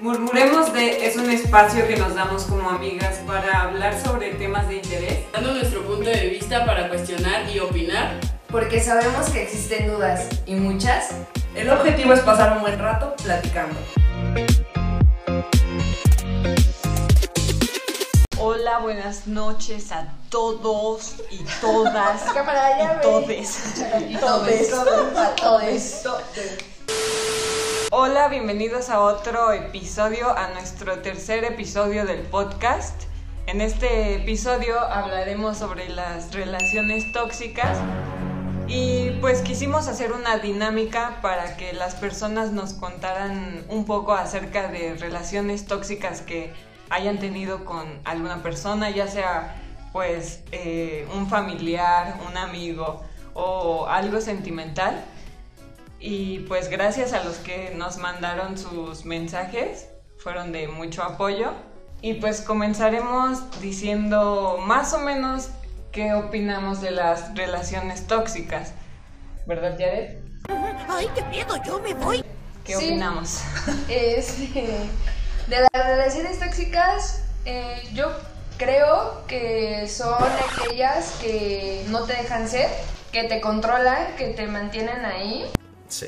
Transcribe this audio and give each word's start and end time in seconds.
Murmuremos 0.00 0.72
de 0.72 1.06
es 1.06 1.16
un 1.16 1.30
espacio 1.30 1.86
que 1.86 1.96
nos 1.96 2.16
damos 2.16 2.42
como 2.44 2.68
amigas 2.68 3.20
para 3.28 3.62
hablar 3.62 3.96
sobre 3.98 4.34
temas 4.34 4.66
de 4.68 4.76
interés. 4.76 5.32
Dando 5.32 5.52
nuestro 5.52 5.82
punto 5.82 6.10
de 6.10 6.30
vista 6.30 6.66
para 6.66 6.88
cuestionar 6.88 7.48
y 7.48 7.60
opinar. 7.60 8.18
Porque 8.48 8.80
sabemos 8.80 9.30
que 9.30 9.44
existen 9.44 9.86
dudas 9.86 10.28
y 10.46 10.56
muchas. 10.56 11.10
El 11.54 11.70
objetivo 11.70 12.12
es 12.12 12.20
pasar 12.20 12.56
un 12.56 12.62
buen 12.62 12.76
rato 12.76 13.14
platicando. 13.22 13.78
Hola, 18.38 18.80
buenas 18.80 19.28
noches 19.28 19.92
a 19.92 20.12
todos 20.28 21.22
y 21.30 21.38
todas 21.60 22.22
Cámara, 22.34 22.78
ya 22.78 22.98
y 22.98 23.00
todes. 23.00 23.74
Y 24.10 24.16
todes. 24.16 24.72
A 24.72 25.36
todes. 25.36 26.04
Hola, 27.96 28.26
bienvenidos 28.26 28.90
a 28.90 28.98
otro 28.98 29.52
episodio, 29.52 30.36
a 30.36 30.48
nuestro 30.48 30.98
tercer 30.98 31.44
episodio 31.44 32.04
del 32.04 32.22
podcast. 32.22 33.04
En 33.46 33.60
este 33.60 34.16
episodio 34.16 34.80
hablaremos 34.80 35.58
sobre 35.58 35.88
las 35.88 36.34
relaciones 36.34 37.12
tóxicas 37.12 37.78
y 38.66 39.10
pues 39.20 39.42
quisimos 39.42 39.86
hacer 39.86 40.10
una 40.10 40.38
dinámica 40.38 41.20
para 41.22 41.56
que 41.56 41.72
las 41.72 41.94
personas 41.94 42.50
nos 42.50 42.72
contaran 42.72 43.64
un 43.68 43.84
poco 43.84 44.12
acerca 44.12 44.66
de 44.66 44.96
relaciones 44.96 45.64
tóxicas 45.64 46.20
que 46.20 46.52
hayan 46.90 47.20
tenido 47.20 47.64
con 47.64 48.00
alguna 48.04 48.42
persona, 48.42 48.90
ya 48.90 49.06
sea 49.06 49.54
pues 49.92 50.42
eh, 50.50 51.06
un 51.14 51.28
familiar, 51.28 52.18
un 52.28 52.36
amigo 52.38 53.04
o 53.34 53.86
algo 53.86 54.20
sentimental. 54.20 55.04
Y 56.06 56.40
pues 56.40 56.68
gracias 56.68 57.14
a 57.14 57.24
los 57.24 57.36
que 57.38 57.72
nos 57.74 57.96
mandaron 57.96 58.58
sus 58.58 59.06
mensajes, 59.06 59.86
fueron 60.18 60.52
de 60.52 60.68
mucho 60.68 61.02
apoyo. 61.02 61.52
Y 62.02 62.12
pues 62.14 62.42
comenzaremos 62.42 63.38
diciendo 63.62 64.58
más 64.62 64.92
o 64.92 64.98
menos 64.98 65.48
qué 65.92 66.12
opinamos 66.12 66.82
de 66.82 66.90
las 66.90 67.34
relaciones 67.34 68.06
tóxicas. 68.06 68.72
¿Verdad, 69.46 69.76
Jared? 69.78 70.18
¡Ay, 70.90 71.08
qué 71.14 71.22
miedo! 71.22 71.54
¡Yo 71.64 71.80
me 71.80 71.94
voy! 71.94 72.22
¿Qué 72.64 72.76
Sí. 72.76 72.84
opinamos? 72.90 73.40
Este, 73.88 74.62
de 75.48 75.56
las 75.72 75.86
relaciones 75.86 76.38
tóxicas, 76.38 77.22
eh, 77.46 77.80
yo 77.94 78.12
creo 78.58 79.24
que 79.26 79.88
son 79.88 80.22
aquellas 80.22 81.12
que 81.12 81.82
no 81.88 82.04
te 82.04 82.12
dejan 82.12 82.46
ser, 82.46 82.68
que 83.10 83.24
te 83.24 83.40
controlan, 83.40 84.16
que 84.18 84.26
te 84.34 84.46
mantienen 84.48 85.06
ahí. 85.06 85.50
Sí. 85.94 86.06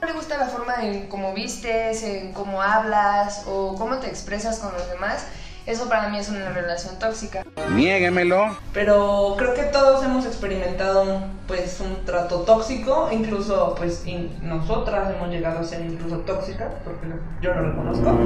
No 0.00 0.08
le 0.08 0.14
gusta 0.14 0.36
la 0.36 0.46
forma 0.46 0.84
en 0.84 1.06
cómo 1.06 1.32
vistes, 1.32 2.02
en 2.02 2.32
cómo 2.32 2.60
hablas 2.60 3.44
o 3.46 3.76
cómo 3.76 3.98
te 3.98 4.08
expresas 4.08 4.58
con 4.58 4.72
los 4.72 4.90
demás. 4.90 5.26
Eso 5.64 5.88
para 5.88 6.08
mí 6.08 6.18
es 6.18 6.28
una 6.28 6.50
relación 6.50 6.98
tóxica. 6.98 7.44
Niéguemelo. 7.70 8.58
Pero 8.72 9.36
creo 9.38 9.54
que 9.54 9.62
todos 9.64 10.04
hemos 10.04 10.26
experimentado 10.26 11.20
pues 11.46 11.78
un 11.78 12.04
trato 12.04 12.40
tóxico, 12.40 13.10
incluso 13.12 13.76
pues 13.76 14.04
y 14.04 14.28
nosotras 14.42 15.14
hemos 15.14 15.28
llegado 15.28 15.60
a 15.60 15.64
ser 15.64 15.82
incluso 15.82 16.16
tóxicas, 16.18 16.72
porque 16.84 17.06
yo 17.40 17.54
lo 17.54 17.70
reconozco. 17.70 18.18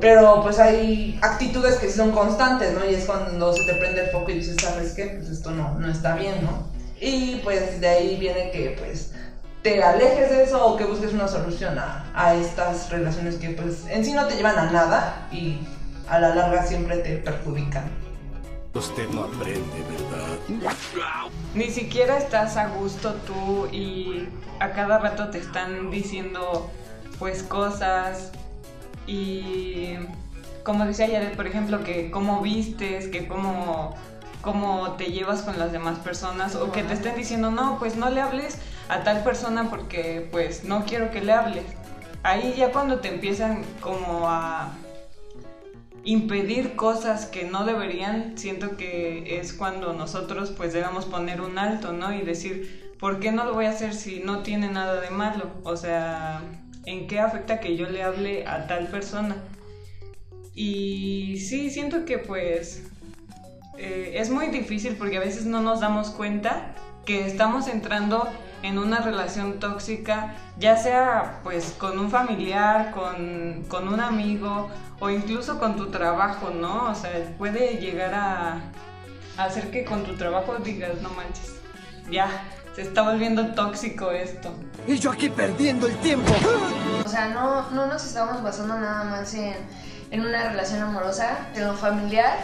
Pero 0.00 0.42
pues 0.42 0.58
hay 0.58 1.16
actitudes 1.22 1.76
que 1.76 1.88
sí 1.88 1.96
son 1.96 2.10
constantes, 2.10 2.72
¿no? 2.72 2.84
Y 2.84 2.94
es 2.94 3.04
cuando 3.04 3.52
se 3.52 3.62
te 3.66 3.74
prende 3.74 4.06
el 4.06 4.10
foco 4.10 4.32
y 4.32 4.34
dices, 4.34 4.56
¿sabes 4.60 4.94
qué? 4.94 5.04
Pues 5.16 5.28
esto 5.28 5.52
no, 5.52 5.78
no 5.78 5.88
está 5.88 6.16
bien, 6.16 6.42
¿no? 6.42 6.66
Y 7.00 7.36
pues 7.44 7.80
de 7.80 7.88
ahí 7.88 8.16
viene 8.16 8.50
que 8.50 8.76
pues 8.80 9.13
te 9.64 9.82
alejes 9.82 10.28
de 10.28 10.44
eso 10.44 10.62
o 10.62 10.76
que 10.76 10.84
busques 10.84 11.14
una 11.14 11.26
solución 11.26 11.78
a, 11.78 12.04
a 12.14 12.34
estas 12.34 12.90
relaciones 12.90 13.36
que 13.36 13.48
pues 13.48 13.86
en 13.88 14.04
sí 14.04 14.12
no 14.12 14.26
te 14.26 14.36
llevan 14.36 14.58
a 14.58 14.70
nada 14.70 15.26
y 15.32 15.58
a 16.06 16.18
la 16.18 16.34
larga 16.34 16.66
siempre 16.66 16.98
te 16.98 17.16
perjudican. 17.16 17.90
Usted 18.74 19.08
no 19.08 19.24
aprende, 19.24 19.82
¿verdad? 19.88 20.68
Ni 21.54 21.70
siquiera 21.70 22.18
estás 22.18 22.58
a 22.58 22.68
gusto 22.68 23.14
tú 23.26 23.66
y 23.72 24.28
a 24.60 24.72
cada 24.72 24.98
rato 24.98 25.30
te 25.30 25.38
están 25.38 25.90
diciendo 25.90 26.70
pues 27.18 27.42
cosas 27.42 28.32
y 29.06 29.94
como 30.62 30.84
decía 30.84 31.06
Yaret, 31.06 31.36
por 31.36 31.46
ejemplo, 31.46 31.82
que 31.82 32.10
cómo 32.10 32.42
vistes, 32.42 33.08
que 33.08 33.26
cómo, 33.26 33.96
cómo 34.42 34.92
te 34.98 35.06
llevas 35.06 35.40
con 35.40 35.58
las 35.58 35.72
demás 35.72 35.98
personas 36.00 36.54
o 36.54 36.70
que 36.70 36.82
te 36.82 36.92
estén 36.92 37.16
diciendo, 37.16 37.50
no, 37.50 37.78
pues 37.78 37.96
no 37.96 38.10
le 38.10 38.20
hables 38.20 38.58
a 38.88 39.02
tal 39.02 39.22
persona 39.22 39.70
porque 39.70 40.28
pues 40.30 40.64
no 40.64 40.84
quiero 40.84 41.10
que 41.10 41.20
le 41.20 41.32
hables. 41.32 41.64
Ahí 42.22 42.54
ya 42.56 42.72
cuando 42.72 43.00
te 43.00 43.08
empiezan 43.08 43.64
como 43.80 44.28
a 44.28 44.72
impedir 46.04 46.76
cosas 46.76 47.26
que 47.26 47.44
no 47.44 47.64
deberían, 47.64 48.36
siento 48.36 48.76
que 48.76 49.38
es 49.38 49.52
cuando 49.52 49.92
nosotros 49.92 50.50
pues 50.50 50.72
debemos 50.72 51.06
poner 51.06 51.40
un 51.40 51.58
alto, 51.58 51.92
¿no? 51.92 52.12
Y 52.12 52.22
decir, 52.22 52.94
¿por 52.98 53.20
qué 53.20 53.32
no 53.32 53.44
lo 53.44 53.54
voy 53.54 53.66
a 53.66 53.70
hacer 53.70 53.94
si 53.94 54.20
no 54.20 54.42
tiene 54.42 54.70
nada 54.70 55.00
de 55.00 55.10
malo? 55.10 55.50
O 55.64 55.76
sea, 55.76 56.42
¿en 56.84 57.06
qué 57.06 57.20
afecta 57.20 57.60
que 57.60 57.76
yo 57.76 57.88
le 57.88 58.02
hable 58.02 58.46
a 58.46 58.66
tal 58.66 58.88
persona? 58.88 59.36
Y 60.54 61.38
sí, 61.38 61.70
siento 61.70 62.04
que 62.04 62.18
pues 62.18 62.84
eh, 63.76 64.12
es 64.16 64.30
muy 64.30 64.48
difícil 64.48 64.96
porque 64.96 65.16
a 65.16 65.20
veces 65.20 65.46
no 65.46 65.60
nos 65.60 65.80
damos 65.80 66.10
cuenta 66.10 66.74
que 67.04 67.26
estamos 67.26 67.66
entrando 67.66 68.28
en 68.64 68.78
una 68.78 69.00
relación 69.00 69.60
tóxica, 69.60 70.34
ya 70.58 70.78
sea 70.78 71.40
pues 71.42 71.74
con 71.78 71.98
un 71.98 72.10
familiar, 72.10 72.92
con, 72.92 73.62
con 73.68 73.88
un 73.88 74.00
amigo 74.00 74.70
o 75.00 75.10
incluso 75.10 75.58
con 75.58 75.76
tu 75.76 75.90
trabajo, 75.90 76.48
¿no? 76.48 76.90
O 76.90 76.94
sea, 76.94 77.10
puede 77.36 77.76
llegar 77.76 78.14
a, 78.14 78.60
a 79.36 79.44
hacer 79.44 79.70
que 79.70 79.84
con 79.84 80.02
tu 80.04 80.14
trabajo 80.16 80.56
digas, 80.56 80.92
no 81.02 81.10
manches, 81.10 81.56
ya, 82.10 82.26
se 82.74 82.82
está 82.82 83.02
volviendo 83.02 83.54
tóxico 83.54 84.10
esto. 84.10 84.54
Y 84.86 84.98
yo 84.98 85.12
aquí 85.12 85.28
perdiendo 85.28 85.86
el 85.86 85.96
tiempo. 85.98 86.32
O 87.04 87.08
sea, 87.08 87.28
no, 87.28 87.70
no 87.70 87.86
nos 87.86 88.02
estamos 88.02 88.42
basando 88.42 88.78
nada 88.78 89.04
más 89.04 89.34
en, 89.34 89.56
en 90.10 90.20
una 90.22 90.48
relación 90.48 90.80
amorosa, 90.80 91.36
en 91.54 91.66
lo 91.66 91.74
familiar. 91.74 92.38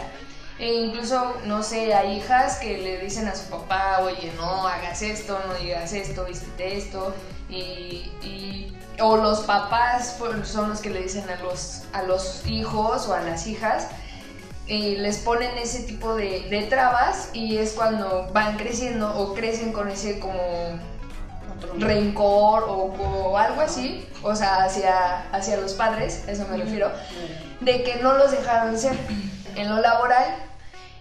E 0.61 0.73
incluso, 0.73 1.35
no 1.45 1.63
sé, 1.63 1.93
hay 1.93 2.17
hijas 2.17 2.57
que 2.59 2.77
le 2.77 2.99
dicen 2.99 3.27
a 3.27 3.35
su 3.35 3.49
papá, 3.49 3.99
oye, 4.03 4.31
no 4.37 4.67
hagas 4.67 5.01
esto, 5.01 5.37
no 5.47 5.55
digas 5.55 5.91
esto, 5.91 6.23
vístete 6.25 6.77
esto. 6.77 7.13
Y, 7.49 8.11
y- 8.21 8.77
o 9.01 9.17
los 9.17 9.39
papás 9.41 10.17
son 10.43 10.69
los 10.69 10.79
que 10.79 10.91
le 10.91 11.01
dicen 11.01 11.27
a 11.29 11.35
los, 11.41 11.83
a 11.93 12.03
los 12.03 12.45
hijos 12.45 13.07
o 13.07 13.13
a 13.15 13.21
las 13.21 13.47
hijas. 13.47 13.87
Y 14.67 14.97
les 14.97 15.17
ponen 15.17 15.57
ese 15.57 15.81
tipo 15.83 16.15
de, 16.15 16.41
de 16.49 16.61
trabas 16.63 17.29
y 17.33 17.57
es 17.57 17.71
cuando 17.73 18.29
van 18.31 18.57
creciendo 18.57 19.11
o 19.17 19.33
crecen 19.33 19.73
con 19.73 19.89
ese 19.89 20.19
como 20.19 20.39
rencor 21.79 22.63
o, 22.65 22.93
o 22.93 23.37
algo 23.37 23.61
así, 23.61 24.07
o 24.23 24.35
sea, 24.35 24.63
hacia, 24.63 25.25
hacia 25.31 25.57
los 25.57 25.73
padres, 25.73 26.23
a 26.27 26.31
eso 26.31 26.45
me 26.49 26.57
refiero, 26.57 26.91
de 27.59 27.83
que 27.83 27.95
no 27.97 28.13
los 28.13 28.31
dejaron 28.31 28.77
ser. 28.77 28.95
En 29.55 29.69
lo 29.69 29.81
laboral, 29.81 30.35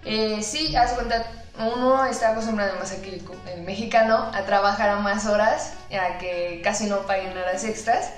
eh, 0.05 0.43
sí, 0.43 0.75
haz 0.77 0.91
de 0.91 0.97
cuenta, 0.97 1.27
uno 1.59 2.05
está 2.07 2.31
acostumbrado 2.31 2.79
más 2.79 2.93
aquí, 2.93 3.23
el 3.53 3.63
mexicano, 3.63 4.31
a 4.33 4.43
trabajar 4.45 4.91
a 4.91 4.97
más 4.97 5.27
horas, 5.27 5.75
a 5.91 6.19
que 6.19 6.61
casi 6.65 6.87
no 6.87 7.07
paguen 7.07 7.37
horas 7.37 7.65
extras. 7.65 8.11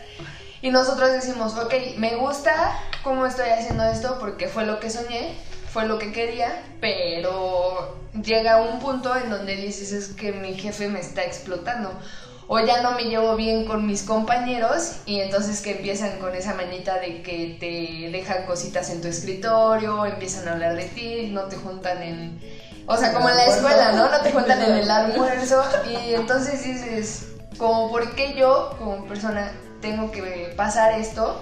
Y 0.61 0.71
nosotros 0.71 1.11
decimos, 1.11 1.57
ok, 1.57 1.75
me 1.97 2.15
gusta 2.17 2.79
cómo 3.03 3.27
estoy 3.27 3.49
haciendo 3.51 3.85
esto 3.85 4.19
porque 4.21 4.47
fue 4.47 4.65
lo 4.65 4.79
que 4.79 4.91
soñé, 4.91 5.35
fue 5.73 5.87
lo 5.87 5.99
que 5.99 6.13
quería, 6.13 6.63
pero 6.81 7.99
llega 8.23 8.63
un 8.63 8.79
punto 8.79 9.17
en 9.17 9.31
donde 9.31 9.57
dices 9.57 9.91
es 9.91 10.09
que 10.09 10.33
mi 10.33 10.55
jefe 10.55 10.89
me 10.89 11.01
está 11.01 11.25
explotando. 11.25 11.99
O 12.49 12.59
ya 12.61 12.83
no 12.83 12.93
me 12.93 13.05
llevo 13.05 13.37
bien 13.37 13.65
con 13.67 13.87
mis 13.87 14.03
compañeros 14.03 14.97
y 15.07 15.21
entonces 15.21 15.61
que 15.61 15.73
empiezan 15.73 16.19
con 16.19 16.35
esa 16.35 16.55
manita 16.55 16.99
de 16.99 17.23
que 17.23 17.57
te 17.59 18.11
dejan 18.11 18.45
cositas 18.47 18.91
en 18.91 19.01
tu 19.01 19.09
escritorio, 19.09 20.05
empiezan 20.05 20.49
a 20.49 20.53
hablar 20.53 20.77
de 20.77 20.85
ti, 20.85 21.31
no 21.33 21.45
te 21.45 21.57
juntan 21.57 22.03
en... 22.03 22.41
O 22.87 22.97
sea, 22.97 23.13
como 23.13 23.29
en 23.29 23.37
la 23.37 23.47
escuela, 23.47 23.93
¿no? 23.93 24.11
No 24.11 24.21
te 24.21 24.33
juntan 24.33 24.61
en 24.61 24.73
el 24.73 24.91
almuerzo 24.91 25.63
y 25.89 26.15
entonces 26.15 26.65
dices, 26.65 27.29
como 27.57 27.91
por 27.91 28.15
qué 28.17 28.35
yo 28.35 28.75
como 28.79 29.07
persona 29.07 29.53
tengo 29.81 30.11
que 30.11 30.53
pasar 30.57 30.99
esto, 30.99 31.41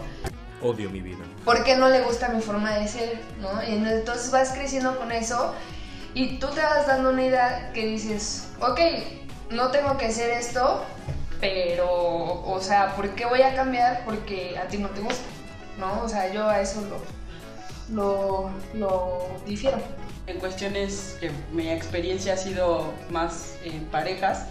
Odio 0.62 0.90
mi 0.90 1.00
vida. 1.00 1.24
¿por 1.44 1.64
qué 1.64 1.76
no 1.76 1.88
le 1.88 2.02
gusta 2.02 2.28
mi 2.28 2.42
forma 2.42 2.74
de 2.74 2.86
ser? 2.86 3.18
¿no? 3.40 3.62
Y 3.62 3.72
entonces 3.72 4.30
vas 4.30 4.50
creciendo 4.50 4.98
con 4.98 5.10
eso 5.10 5.54
y 6.14 6.38
tú 6.38 6.48
te 6.48 6.60
vas 6.60 6.86
dando 6.86 7.10
una 7.10 7.24
idea 7.24 7.70
que 7.72 7.86
dices, 7.86 8.48
ok, 8.60 8.80
no 9.50 9.70
tengo 9.70 9.96
que 9.98 10.06
hacer 10.06 10.30
esto, 10.30 10.84
pero, 11.40 11.88
o 11.88 12.60
sea, 12.60 12.94
¿por 12.94 13.10
qué 13.10 13.26
voy 13.26 13.42
a 13.42 13.54
cambiar? 13.54 14.04
Porque 14.04 14.58
a 14.58 14.68
ti 14.68 14.78
no 14.78 14.88
te 14.90 15.00
gusta, 15.00 15.24
¿no? 15.78 16.02
O 16.02 16.08
sea, 16.08 16.32
yo 16.32 16.48
a 16.48 16.60
eso 16.60 16.82
lo, 16.82 17.00
lo, 17.94 18.50
lo 18.74 19.26
difiero. 19.46 19.78
En 20.26 20.38
cuestiones 20.38 21.16
que 21.18 21.30
mi 21.52 21.68
experiencia 21.70 22.34
ha 22.34 22.36
sido 22.36 22.92
más 23.10 23.56
en 23.64 23.84
parejas, 23.86 24.46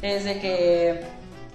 es 0.00 0.24
de 0.24 0.40
que 0.40 1.04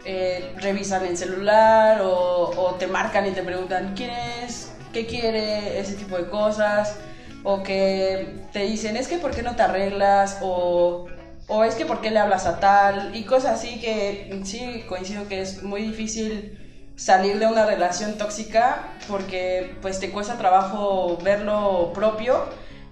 eh, 0.05 0.53
revisan 0.57 1.05
el 1.05 1.17
celular 1.17 2.01
o, 2.01 2.53
o 2.55 2.75
te 2.75 2.87
marcan 2.87 3.27
y 3.27 3.31
te 3.31 3.43
preguntan 3.43 3.93
quién 3.95 4.11
es, 4.11 4.71
qué 4.93 5.05
quiere, 5.05 5.79
ese 5.79 5.95
tipo 5.95 6.17
de 6.17 6.29
cosas. 6.29 6.95
O 7.43 7.63
que 7.63 8.35
te 8.51 8.59
dicen, 8.59 8.97
es 8.97 9.07
que 9.07 9.17
¿por 9.17 9.31
qué 9.31 9.41
no 9.41 9.55
te 9.55 9.63
arreglas? 9.63 10.37
O, 10.41 11.07
o 11.47 11.63
es 11.63 11.75
que 11.75 11.85
¿por 11.85 12.01
qué 12.01 12.11
le 12.11 12.19
hablas 12.19 12.45
a 12.45 12.59
tal? 12.59 13.15
Y 13.15 13.23
cosas 13.23 13.59
así 13.59 13.79
que 13.79 14.41
sí 14.44 14.83
coincido 14.88 15.27
que 15.27 15.41
es 15.41 15.63
muy 15.63 15.81
difícil 15.81 16.57
salir 16.95 17.39
de 17.39 17.47
una 17.47 17.65
relación 17.65 18.17
tóxica 18.17 18.89
porque 19.07 19.75
pues 19.81 19.99
te 19.99 20.11
cuesta 20.11 20.38
trabajo 20.38 21.17
verlo 21.23 21.91
propio, 21.94 22.44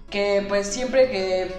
que 0.10 0.46
pues 0.48 0.68
siempre 0.68 1.10
que, 1.10 1.52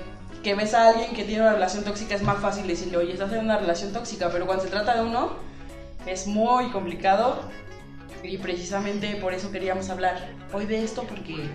que 0.43 0.55
ves 0.55 0.73
a 0.73 0.89
alguien 0.89 1.13
que 1.13 1.25
tiene 1.25 1.43
una 1.43 1.53
relación 1.53 1.85
tóxica 1.85 2.15
es 2.15 2.23
más 2.23 2.39
fácil 2.39 2.67
decirle, 2.67 2.97
oye, 2.97 3.13
estás 3.13 3.33
en 3.33 3.41
una 3.41 3.59
relación 3.59 3.93
tóxica, 3.93 4.31
pero 4.31 4.47
cuando 4.47 4.65
se 4.65 4.71
trata 4.71 4.95
de 4.95 5.03
uno 5.03 5.35
es 6.07 6.27
muy 6.27 6.71
complicado 6.71 7.41
y 8.23 8.39
precisamente 8.39 9.17
por 9.17 9.35
eso 9.35 9.51
queríamos 9.51 9.89
hablar 9.91 10.29
hoy 10.53 10.67
de 10.67 10.83
esto 10.85 11.03
porque 11.05 11.49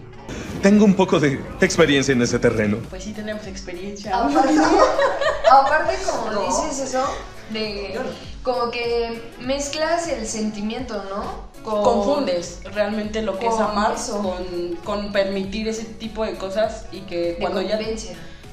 Tengo 0.61 0.85
un 0.85 0.93
poco 0.95 1.19
de 1.19 1.39
experiencia 1.61 2.13
en 2.13 2.21
ese 2.21 2.39
terreno. 2.39 2.77
pues 2.89 3.03
sí 3.03 3.13
tenemos 3.13 3.45
experiencia. 3.47 4.17
Aparte, 4.17 4.53
aparte 5.51 5.95
como 6.05 6.45
dices 6.45 6.79
eso, 6.89 7.03
de 7.51 7.99
como 8.43 8.71
que 8.71 9.21
mezclas 9.41 10.07
el 10.07 10.25
sentimiento, 10.25 11.03
¿no? 11.09 11.51
Con- 11.63 11.83
Confundes 11.83 12.61
realmente 12.73 13.21
lo 13.21 13.37
que 13.37 13.47
es 13.47 13.53
amar 13.55 13.95
con, 14.11 14.75
con 14.83 15.11
permitir 15.11 15.67
ese 15.67 15.83
tipo 15.85 16.25
de 16.25 16.33
cosas 16.35 16.85
y 16.91 17.01
que 17.01 17.33
de 17.33 17.35
cuando 17.35 17.61
ya. 17.61 17.79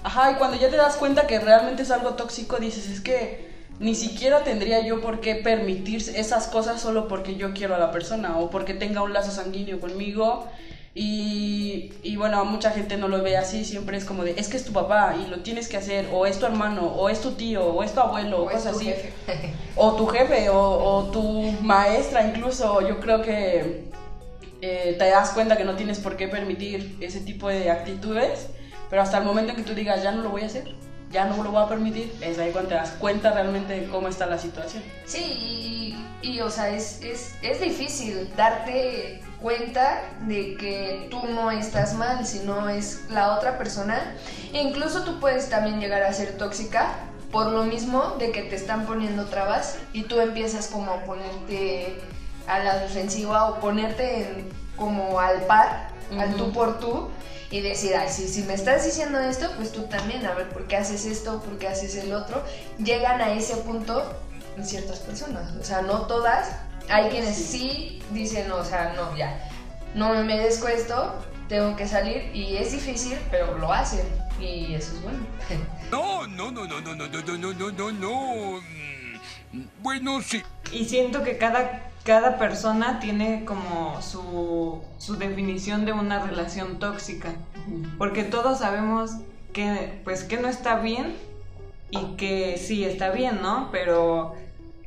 Ajá, 0.04 0.32
y 0.32 0.34
cuando 0.34 0.56
ya 0.58 0.68
te 0.70 0.76
das 0.76 0.96
cuenta 0.96 1.26
que 1.26 1.38
realmente 1.40 1.82
es 1.82 1.90
algo 1.90 2.10
tóxico, 2.14 2.56
dices, 2.58 2.86
es 2.88 3.00
que 3.00 3.47
ni 3.80 3.94
siquiera 3.94 4.42
tendría 4.42 4.80
yo 4.80 5.00
por 5.00 5.20
qué 5.20 5.36
permitir 5.36 6.02
esas 6.14 6.48
cosas 6.48 6.80
solo 6.80 7.08
porque 7.08 7.36
yo 7.36 7.52
quiero 7.54 7.74
a 7.74 7.78
la 7.78 7.92
persona 7.92 8.38
o 8.38 8.50
porque 8.50 8.74
tenga 8.74 9.02
un 9.02 9.12
lazo 9.12 9.30
sanguíneo 9.30 9.80
conmigo. 9.80 10.46
Y, 10.94 11.92
y 12.02 12.16
bueno, 12.16 12.44
mucha 12.44 12.72
gente 12.72 12.96
no 12.96 13.06
lo 13.06 13.22
ve 13.22 13.36
así, 13.36 13.64
siempre 13.64 13.96
es 13.96 14.04
como 14.04 14.24
de, 14.24 14.32
es 14.36 14.48
que 14.48 14.56
es 14.56 14.64
tu 14.64 14.72
papá 14.72 15.14
y 15.22 15.30
lo 15.30 15.40
tienes 15.40 15.68
que 15.68 15.76
hacer, 15.76 16.08
o 16.12 16.26
es 16.26 16.40
tu 16.40 16.46
hermano, 16.46 16.86
o 16.88 17.08
es 17.08 17.20
tu 17.20 17.32
tío, 17.32 17.64
o 17.66 17.84
es 17.84 17.92
tu 17.92 18.00
abuelo, 18.00 18.42
o 18.42 18.46
cosas 18.46 18.74
así. 18.74 18.86
jefe. 18.86 19.12
O 19.76 19.92
tu 19.92 20.06
jefe, 20.08 20.48
o, 20.48 20.58
o 20.58 21.04
tu 21.12 21.22
maestra 21.62 22.26
incluso, 22.26 22.80
yo 22.80 22.98
creo 22.98 23.22
que 23.22 23.84
eh, 24.60 24.96
te 24.98 25.08
das 25.08 25.30
cuenta 25.30 25.56
que 25.56 25.64
no 25.64 25.76
tienes 25.76 26.00
por 26.00 26.16
qué 26.16 26.26
permitir 26.26 26.96
ese 27.00 27.20
tipo 27.20 27.48
de 27.48 27.70
actitudes, 27.70 28.48
pero 28.90 29.02
hasta 29.02 29.18
el 29.18 29.24
momento 29.24 29.52
en 29.52 29.56
que 29.56 29.62
tú 29.62 29.74
digas, 29.74 30.02
ya 30.02 30.10
no 30.10 30.22
lo 30.22 30.30
voy 30.30 30.42
a 30.42 30.46
hacer, 30.46 30.74
ya 31.10 31.24
no 31.24 31.42
lo 31.42 31.50
voy 31.52 31.62
a 31.62 31.68
permitir, 31.68 32.14
es 32.20 32.38
ahí 32.38 32.50
cuando 32.52 32.68
te 32.70 32.74
das 32.74 32.90
cuenta 32.98 33.32
realmente 33.32 33.80
de 33.80 33.88
cómo 33.88 34.08
está 34.08 34.26
la 34.26 34.38
situación. 34.38 34.82
Sí, 35.06 35.94
y, 36.22 36.28
y, 36.28 36.40
o 36.40 36.50
sea, 36.50 36.68
es, 36.68 37.00
es, 37.02 37.34
es 37.42 37.60
difícil 37.60 38.30
darte 38.36 39.22
cuenta 39.40 40.02
de 40.22 40.56
que 40.56 41.06
tú 41.10 41.20
no 41.28 41.50
estás 41.50 41.94
mal, 41.94 42.26
sino 42.26 42.68
es 42.68 43.02
la 43.08 43.32
otra 43.36 43.56
persona. 43.56 44.14
E 44.52 44.60
incluso 44.60 45.02
tú 45.04 45.18
puedes 45.20 45.48
también 45.48 45.80
llegar 45.80 46.02
a 46.02 46.12
ser 46.12 46.36
tóxica 46.36 46.90
por 47.30 47.52
lo 47.52 47.64
mismo 47.64 48.16
de 48.18 48.30
que 48.32 48.42
te 48.42 48.56
están 48.56 48.84
poniendo 48.86 49.26
trabas 49.26 49.76
y 49.92 50.02
tú 50.02 50.18
empiezas 50.20 50.66
como 50.68 50.90
a 50.92 51.04
ponerte 51.04 52.00
a 52.46 52.58
la 52.60 52.78
defensiva 52.78 53.48
o 53.50 53.60
ponerte 53.60 54.22
en- 54.22 54.48
como 54.76 55.20
al 55.20 55.42
par, 55.42 55.88
al 56.18 56.30
Ujú. 56.34 56.38
tú 56.38 56.52
por 56.52 56.78
tú 56.80 57.08
y 57.50 57.60
decir, 57.60 57.94
ay, 57.96 58.08
si, 58.10 58.28
si 58.28 58.42
me 58.42 58.54
estás 58.54 58.84
diciendo 58.84 59.18
esto, 59.20 59.50
pues 59.56 59.72
tú 59.72 59.82
también, 59.84 60.24
a 60.26 60.34
ver, 60.34 60.48
¿por 60.50 60.66
qué 60.66 60.76
haces 60.76 61.06
esto? 61.06 61.40
¿Por 61.42 61.58
qué 61.58 61.68
haces 61.68 61.94
el 61.96 62.12
otro? 62.12 62.42
Llegan 62.78 63.20
a 63.20 63.32
ese 63.32 63.56
punto 63.58 64.02
en 64.56 64.66
ciertas 64.66 64.98
personas, 65.00 65.52
o 65.56 65.64
sea, 65.64 65.82
no 65.82 66.06
todas. 66.06 66.50
Hay 66.90 67.08
quienes 67.10 67.36
sí 67.36 68.02
dicen, 68.12 68.50
o 68.52 68.64
sea, 68.64 68.92
no, 68.96 69.16
ya, 69.16 69.48
no 69.94 70.10
me 70.10 70.22
merezco 70.24 70.68
esto, 70.68 71.14
tengo 71.48 71.76
que 71.76 71.88
salir 71.88 72.30
y 72.34 72.56
es 72.56 72.72
difícil, 72.72 73.18
pero 73.30 73.56
lo 73.58 73.72
hacen 73.72 74.06
y 74.40 74.74
eso 74.74 74.94
es 74.94 75.02
bueno. 75.02 75.18
No, 75.90 76.26
no, 76.26 76.50
no, 76.50 76.66
no, 76.66 76.80
no, 76.80 76.94
no, 76.94 77.06
no, 77.08 77.36
no, 77.36 77.52
no, 77.52 77.70
no, 77.72 77.92
no. 77.92 78.60
Mm, 79.52 79.62
Bueno, 79.82 80.20
sí. 80.20 80.42
Y 80.72 80.84
siento 80.84 81.22
que 81.22 81.38
cada, 81.38 81.90
cada 82.08 82.38
persona 82.38 83.00
tiene 83.00 83.44
como 83.44 84.00
su, 84.00 84.80
su 84.96 85.16
definición 85.18 85.84
de 85.84 85.92
una 85.92 86.24
relación 86.24 86.78
tóxica. 86.78 87.34
Porque 87.98 88.24
todos 88.24 88.60
sabemos 88.60 89.10
que, 89.52 90.00
pues, 90.04 90.24
que 90.24 90.38
no 90.38 90.48
está 90.48 90.76
bien 90.76 91.14
y 91.90 92.16
que 92.16 92.56
sí 92.56 92.82
está 92.82 93.10
bien, 93.10 93.42
¿no? 93.42 93.68
Pero 93.72 94.34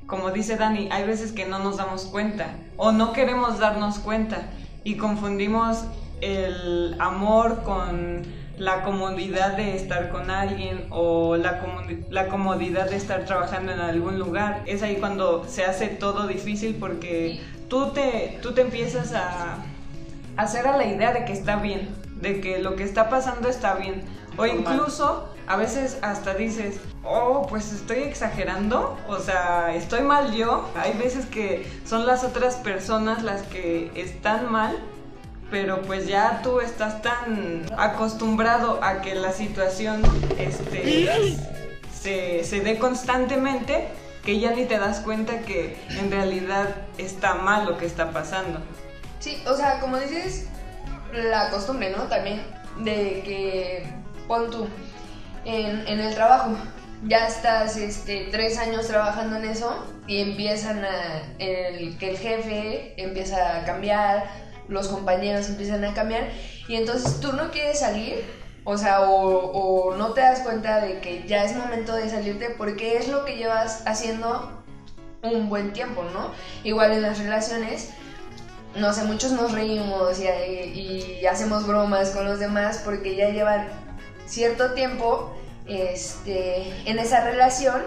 como 0.07 0.31
dice 0.31 0.55
Dani, 0.57 0.89
hay 0.91 1.05
veces 1.05 1.31
que 1.31 1.45
no 1.45 1.59
nos 1.59 1.77
damos 1.77 2.05
cuenta 2.05 2.55
o 2.75 2.91
no 2.91 3.13
queremos 3.13 3.59
darnos 3.59 3.99
cuenta 3.99 4.49
y 4.83 4.95
confundimos 4.97 5.83
el 6.21 6.95
amor 6.97 7.61
con 7.61 8.23
la 8.61 8.83
comodidad 8.83 9.57
de 9.57 9.75
estar 9.75 10.09
con 10.09 10.29
alguien 10.29 10.85
o 10.91 11.35
la, 11.35 11.59
comodi- 11.63 12.05
la 12.11 12.27
comodidad 12.27 12.87
de 12.87 12.95
estar 12.95 13.25
trabajando 13.25 13.71
en 13.71 13.79
algún 13.79 14.19
lugar. 14.19 14.61
Es 14.67 14.83
ahí 14.83 14.97
cuando 14.97 15.45
se 15.47 15.65
hace 15.65 15.87
todo 15.87 16.27
difícil 16.27 16.75
porque 16.79 17.41
tú 17.69 17.89
te, 17.89 18.37
tú 18.43 18.51
te 18.53 18.61
empiezas 18.61 19.13
a 19.13 19.57
hacer 20.37 20.67
a 20.67 20.77
la 20.77 20.85
idea 20.85 21.11
de 21.11 21.25
que 21.25 21.33
está 21.33 21.55
bien, 21.55 21.89
de 22.21 22.39
que 22.39 22.59
lo 22.59 22.75
que 22.75 22.83
está 22.83 23.09
pasando 23.09 23.49
está 23.49 23.73
bien. 23.73 24.03
O 24.37 24.45
incluso 24.45 25.27
a 25.47 25.55
veces 25.55 25.97
hasta 26.03 26.35
dices, 26.35 26.79
oh, 27.03 27.47
pues 27.49 27.73
estoy 27.73 28.03
exagerando, 28.03 28.95
o 29.07 29.17
sea, 29.17 29.73
estoy 29.73 30.01
mal 30.03 30.33
yo. 30.35 30.69
Hay 30.75 30.93
veces 30.93 31.25
que 31.25 31.65
son 31.83 32.05
las 32.05 32.23
otras 32.23 32.57
personas 32.57 33.23
las 33.23 33.41
que 33.41 33.89
están 33.95 34.51
mal, 34.51 34.77
pero 35.51 35.81
pues 35.81 36.07
ya 36.07 36.41
tú 36.41 36.61
estás 36.61 37.01
tan 37.01 37.65
acostumbrado 37.77 38.83
a 38.83 39.01
que 39.01 39.13
la 39.13 39.33
situación 39.33 40.01
este, 40.39 41.37
se, 41.93 42.43
se 42.43 42.61
dé 42.61 42.79
constantemente 42.79 43.89
que 44.23 44.39
ya 44.39 44.51
ni 44.51 44.65
te 44.65 44.79
das 44.79 45.01
cuenta 45.01 45.41
que 45.41 45.77
en 45.89 46.09
realidad 46.09 46.69
está 46.97 47.35
mal 47.35 47.65
lo 47.65 47.77
que 47.77 47.85
está 47.85 48.11
pasando. 48.11 48.59
Sí, 49.19 49.43
o 49.45 49.55
sea, 49.55 49.79
como 49.79 49.97
dices, 49.97 50.47
la 51.13 51.49
costumbre, 51.49 51.91
¿no? 51.91 52.03
También 52.03 52.41
de 52.79 53.21
que 53.23 53.85
pon 54.27 54.49
tú 54.49 54.67
en, 55.45 55.87
en 55.87 55.99
el 55.99 56.13
trabajo. 56.13 56.55
Ya 57.03 57.27
estás 57.27 57.77
este, 57.77 58.29
tres 58.31 58.59
años 58.59 58.87
trabajando 58.87 59.37
en 59.37 59.45
eso 59.45 59.85
y 60.07 60.21
empiezan 60.21 60.85
a. 60.85 61.23
El, 61.39 61.97
que 61.97 62.11
el 62.11 62.17
jefe 62.17 62.93
empieza 63.01 63.57
a 63.57 63.65
cambiar, 63.65 64.29
los 64.67 64.87
compañeros 64.87 65.49
empiezan 65.49 65.83
a 65.83 65.93
cambiar 65.93 66.29
y 66.67 66.75
entonces 66.75 67.19
tú 67.19 67.33
no 67.33 67.51
quieres 67.51 67.79
salir, 67.79 68.23
o 68.63 68.77
sea, 68.77 69.01
o, 69.01 69.95
no 69.95 70.13
te 70.13 70.21
das 70.21 70.41
cuenta 70.41 70.81
de 70.81 70.99
que 70.99 71.27
ya 71.27 71.43
es 71.43 71.55
momento 71.55 71.95
de 71.95 72.09
salirte 72.09 72.49
porque 72.57 72.97
es 72.97 73.07
lo 73.07 73.25
que 73.25 73.37
llevas 73.37 73.83
haciendo 73.85 74.63
un 75.23 75.49
buen 75.49 75.73
tiempo, 75.73 76.03
¿no? 76.13 76.31
Igual 76.63 76.91
en 76.93 77.01
las 77.01 77.19
relaciones 77.19 77.89
no 78.75 78.93
sé, 78.93 79.03
muchos 79.03 79.33
nos 79.33 79.51
reímos 79.51 80.17
y, 80.19 81.19
y 81.19 81.25
hacemos 81.25 81.67
bromas 81.67 82.11
con 82.11 82.23
los 82.23 82.39
demás 82.39 82.81
porque 82.85 83.17
ya 83.17 83.29
llevan 83.29 83.67
cierto 84.25 84.71
tiempo 84.71 85.35
este, 85.67 86.89
en 86.89 86.99
esa 86.99 87.23
relación 87.23 87.81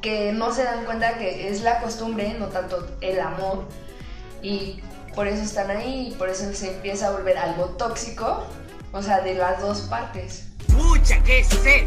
que 0.00 0.32
no 0.32 0.52
se 0.52 0.64
dan 0.64 0.84
cuenta 0.84 1.16
que 1.18 1.48
es 1.48 1.62
la 1.62 1.80
costumbre, 1.80 2.34
no 2.38 2.48
tanto 2.48 2.86
el 3.00 3.18
amor, 3.20 3.64
y 4.42 4.80
por 5.14 5.28
eso 5.28 5.42
están 5.42 5.70
ahí, 5.70 6.08
y 6.08 6.14
por 6.16 6.28
eso 6.28 6.52
se 6.52 6.74
empieza 6.74 7.08
a 7.08 7.10
volver 7.12 7.38
algo 7.38 7.66
tóxico, 7.76 8.44
o 8.92 9.02
sea, 9.02 9.20
de 9.20 9.34
las 9.34 9.60
dos 9.60 9.82
partes. 9.82 10.48
¡Pucha, 10.72 11.22
qué 11.22 11.44
sed! 11.44 11.86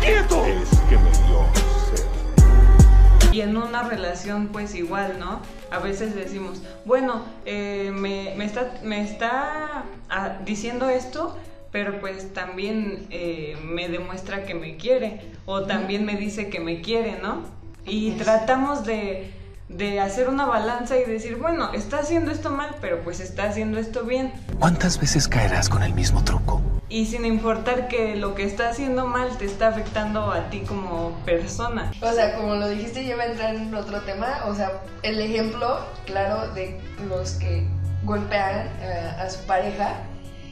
¡Quieto! 0.00 0.44
Es 0.46 0.68
que 0.88 0.96
me 0.96 1.10
dio 1.10 1.46
sed. 1.94 3.32
Y 3.32 3.40
en 3.40 3.56
una 3.56 3.82
relación 3.82 4.48
pues 4.48 4.74
igual, 4.74 5.18
¿no? 5.18 5.40
A 5.70 5.78
veces 5.78 6.14
decimos, 6.14 6.62
bueno, 6.84 7.24
eh, 7.44 7.90
me, 7.92 8.34
me 8.36 8.44
está, 8.44 8.72
me 8.82 9.02
está 9.02 9.84
ah, 10.08 10.38
diciendo 10.44 10.88
esto, 10.88 11.36
pero 11.70 12.00
pues 12.00 12.32
también 12.32 13.06
eh, 13.10 13.56
me 13.62 13.88
demuestra 13.88 14.44
que 14.44 14.54
me 14.54 14.76
quiere, 14.76 15.20
o 15.44 15.62
también 15.62 16.04
me 16.04 16.16
dice 16.16 16.48
que 16.48 16.60
me 16.60 16.80
quiere, 16.80 17.18
¿no? 17.20 17.42
Y 17.84 18.12
tratamos 18.12 18.84
de, 18.84 19.30
de 19.68 20.00
hacer 20.00 20.28
una 20.28 20.46
balanza 20.46 20.96
y 20.96 21.04
decir, 21.04 21.36
bueno, 21.36 21.72
está 21.74 21.98
haciendo 21.98 22.30
esto 22.30 22.50
mal, 22.50 22.76
pero 22.80 23.02
pues 23.02 23.20
está 23.20 23.44
haciendo 23.44 23.78
esto 23.78 24.04
bien. 24.04 24.32
¿Cuántas 24.58 24.98
veces 25.00 25.28
caerás 25.28 25.68
con 25.68 25.82
el 25.82 25.92
mismo 25.94 26.24
truco? 26.24 26.62
Y 26.88 27.04
sin 27.04 27.26
importar 27.26 27.88
que 27.88 28.16
lo 28.16 28.34
que 28.34 28.44
está 28.44 28.70
haciendo 28.70 29.06
mal 29.06 29.36
te 29.36 29.44
está 29.44 29.68
afectando 29.68 30.32
a 30.32 30.48
ti 30.48 30.60
como 30.60 31.12
persona. 31.26 31.92
O 32.00 32.12
sea, 32.12 32.34
como 32.34 32.54
lo 32.54 32.68
dijiste, 32.68 33.04
ya 33.04 33.16
va 33.16 33.24
a 33.24 33.26
entrar 33.26 33.54
en 33.54 33.74
otro 33.74 34.00
tema. 34.02 34.44
O 34.46 34.54
sea, 34.54 34.80
el 35.02 35.20
ejemplo, 35.20 35.80
claro, 36.06 36.52
de 36.54 36.80
los 37.06 37.32
que 37.32 37.66
golpean 38.04 38.68
eh, 38.80 39.12
a 39.18 39.28
su 39.28 39.44
pareja 39.44 39.96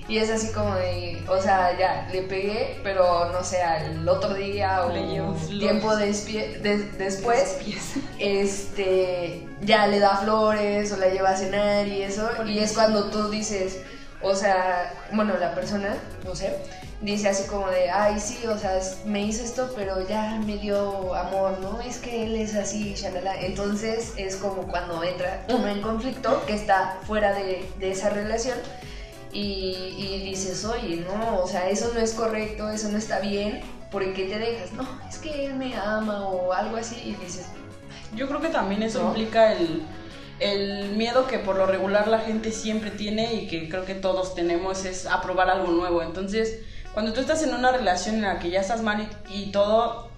Y 0.09 0.19
es 0.19 0.31
así 0.31 0.53
como 0.53 0.75
de, 0.77 1.25
o 1.29 1.41
sea, 1.41 1.77
ya 1.77 2.09
le 2.13 2.23
pegué, 2.23 2.79
pero 2.85 3.31
no 3.33 3.43
sé, 3.43 3.61
al 3.63 4.09
otro 4.09 4.35
día 4.35 4.85
o 4.87 4.91
tiempo 5.59 5.91
despie- 5.95 6.61
de- 6.61 6.85
después, 6.93 7.57
este, 8.19 9.47
ya 9.63 9.87
le 9.87 9.99
da 9.99 10.17
flores 10.19 10.93
o 10.93 10.97
la 10.97 11.09
lleva 11.09 11.31
a 11.31 11.37
cenar 11.37 11.89
y 11.89 12.03
eso. 12.03 12.29
Y 12.47 12.59
es 12.61 12.73
cuando 12.73 13.11
tú 13.11 13.29
dices, 13.31 13.81
o 14.23 14.35
sea, 14.35 14.93
bueno, 15.13 15.35
la 15.39 15.55
persona, 15.55 15.97
no 16.25 16.35
sé, 16.37 16.57
dice 17.01 17.29
así 17.29 17.45
como 17.49 17.69
de, 17.69 17.91
ay, 17.91 18.19
sí, 18.21 18.47
o 18.47 18.57
sea, 18.59 18.79
me 19.07 19.23
hizo 19.23 19.43
esto, 19.45 19.73
pero 19.77 20.07
ya 20.09 20.41
me 20.47 20.57
dio 20.59 21.15
amor, 21.15 21.59
¿no? 21.61 21.81
Es 21.81 21.99
que 21.99 22.25
él 22.25 22.37
es 22.37 22.55
así, 22.55 22.95
shalala. 22.95 23.41
Entonces 23.41 24.13
es 24.17 24.37
como 24.37 24.63
cuando 24.69 25.03
entra 25.03 25.45
uno 25.49 25.69
en 25.69 25.83
conflicto, 25.83 26.45
que 26.47 26.55
está 26.55 26.99
fuera 27.07 27.33
de, 27.35 27.69
de 27.79 27.91
esa 27.91 28.11
relación. 28.11 28.57
Y, 29.33 29.95
y 29.99 30.23
dices, 30.25 30.65
oye, 30.65 31.05
no, 31.07 31.41
o 31.43 31.47
sea, 31.47 31.69
eso 31.69 31.91
no 31.93 32.01
es 32.01 32.15
correcto, 32.15 32.71
eso 32.71 32.89
no 32.89 32.97
está 32.97 33.21
bien, 33.21 33.61
¿por 33.91 34.03
qué 34.15 34.25
te 34.25 34.39
dejas? 34.39 34.73
No, 34.73 34.87
es 35.09 35.19
que 35.19 35.47
él 35.47 35.55
me 35.57 35.75
ama 35.77 36.27
o 36.29 36.53
algo 36.53 36.77
así, 36.77 36.97
y 37.05 37.15
dices, 37.23 37.47
Yo 38.15 38.29
creo 38.29 38.41
que 38.41 38.49
también 38.49 38.83
eso 38.83 39.03
¿No? 39.03 39.09
implica 39.09 39.53
el, 39.53 39.83
el 40.41 40.91
miedo 40.97 41.27
que 41.27 41.39
por 41.39 41.57
lo 41.57 41.67
regular 41.67 42.09
la 42.09 42.21
gente 42.21 42.51
siempre 42.53 42.91
tiene 42.91 43.35
y 43.35 43.49
que 43.49 43.69
creo 43.69 43.85
que 43.85 43.95
todos 43.95 44.35
tenemos 44.35 44.85
es 44.85 45.07
a 45.07 45.21
probar 45.21 45.51
algo 45.51 45.71
nuevo. 45.73 46.03
Entonces, 46.03 46.61
cuando 46.95 47.13
tú 47.13 47.21
estás 47.21 47.43
en 47.43 47.55
una 47.55 47.73
relación 47.73 48.17
en 48.17 48.23
la 48.23 48.39
que 48.39 48.51
ya 48.51 48.61
estás 48.61 48.83
mal 48.83 49.07
y, 49.29 49.43
y 49.43 49.53
todo, 49.53 50.09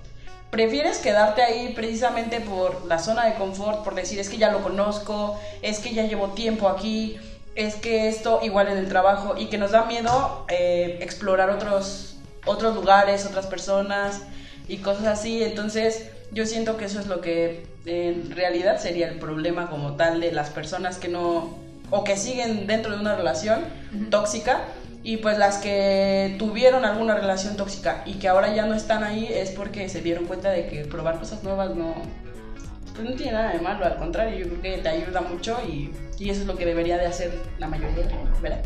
prefieres 0.50 0.98
quedarte 0.98 1.42
ahí 1.42 1.72
precisamente 1.74 2.40
por 2.40 2.86
la 2.86 2.98
zona 2.98 3.26
de 3.26 3.34
confort, 3.34 3.84
por 3.84 3.94
decir 3.94 4.18
es 4.18 4.28
que 4.28 4.38
ya 4.38 4.50
lo 4.50 4.62
conozco, 4.62 5.38
es 5.62 5.78
que 5.80 5.92
ya 5.92 6.04
llevo 6.04 6.28
tiempo 6.28 6.68
aquí, 6.68 7.18
es 7.58 7.74
que 7.74 8.06
esto 8.06 8.38
igual 8.44 8.68
en 8.68 8.78
el 8.78 8.88
trabajo 8.88 9.34
y 9.36 9.46
que 9.46 9.58
nos 9.58 9.72
da 9.72 9.84
miedo 9.84 10.46
eh, 10.48 11.00
explorar 11.02 11.50
otros, 11.50 12.16
otros 12.46 12.72
lugares, 12.76 13.26
otras 13.26 13.48
personas 13.48 14.22
y 14.68 14.76
cosas 14.76 15.08
así. 15.08 15.42
Entonces 15.42 16.08
yo 16.30 16.46
siento 16.46 16.76
que 16.76 16.84
eso 16.84 17.00
es 17.00 17.08
lo 17.08 17.20
que 17.20 17.66
en 17.84 18.30
realidad 18.30 18.78
sería 18.78 19.08
el 19.08 19.18
problema 19.18 19.68
como 19.68 19.96
tal 19.96 20.20
de 20.20 20.30
las 20.30 20.50
personas 20.50 20.98
que 20.98 21.08
no 21.08 21.58
o 21.90 22.04
que 22.04 22.16
siguen 22.16 22.68
dentro 22.68 22.92
de 22.92 23.00
una 23.00 23.16
relación 23.16 23.64
tóxica 24.08 24.60
y 25.02 25.16
pues 25.16 25.36
las 25.36 25.58
que 25.58 26.36
tuvieron 26.38 26.84
alguna 26.84 27.16
relación 27.16 27.56
tóxica 27.56 28.04
y 28.06 28.14
que 28.14 28.28
ahora 28.28 28.54
ya 28.54 28.66
no 28.66 28.74
están 28.74 29.02
ahí 29.02 29.28
es 29.32 29.50
porque 29.50 29.88
se 29.88 30.00
dieron 30.00 30.26
cuenta 30.26 30.50
de 30.50 30.68
que 30.68 30.84
probar 30.84 31.18
cosas 31.18 31.42
nuevas 31.42 31.74
no 31.74 31.94
pues 32.98 33.10
no 33.10 33.16
tiene 33.16 33.32
nada 33.32 33.52
de 33.52 33.60
malo, 33.60 33.84
al 33.84 33.96
contrario, 33.96 34.36
yo 34.36 34.46
creo 34.48 34.60
que 34.60 34.82
te 34.82 34.88
ayuda 34.88 35.20
mucho 35.20 35.56
y, 35.64 35.94
y 36.18 36.30
eso 36.30 36.40
es 36.40 36.46
lo 36.48 36.56
que 36.56 36.66
debería 36.66 36.98
de 36.98 37.06
hacer 37.06 37.32
la 37.58 37.68
mayoría, 37.68 38.08
¿verdad? 38.42 38.60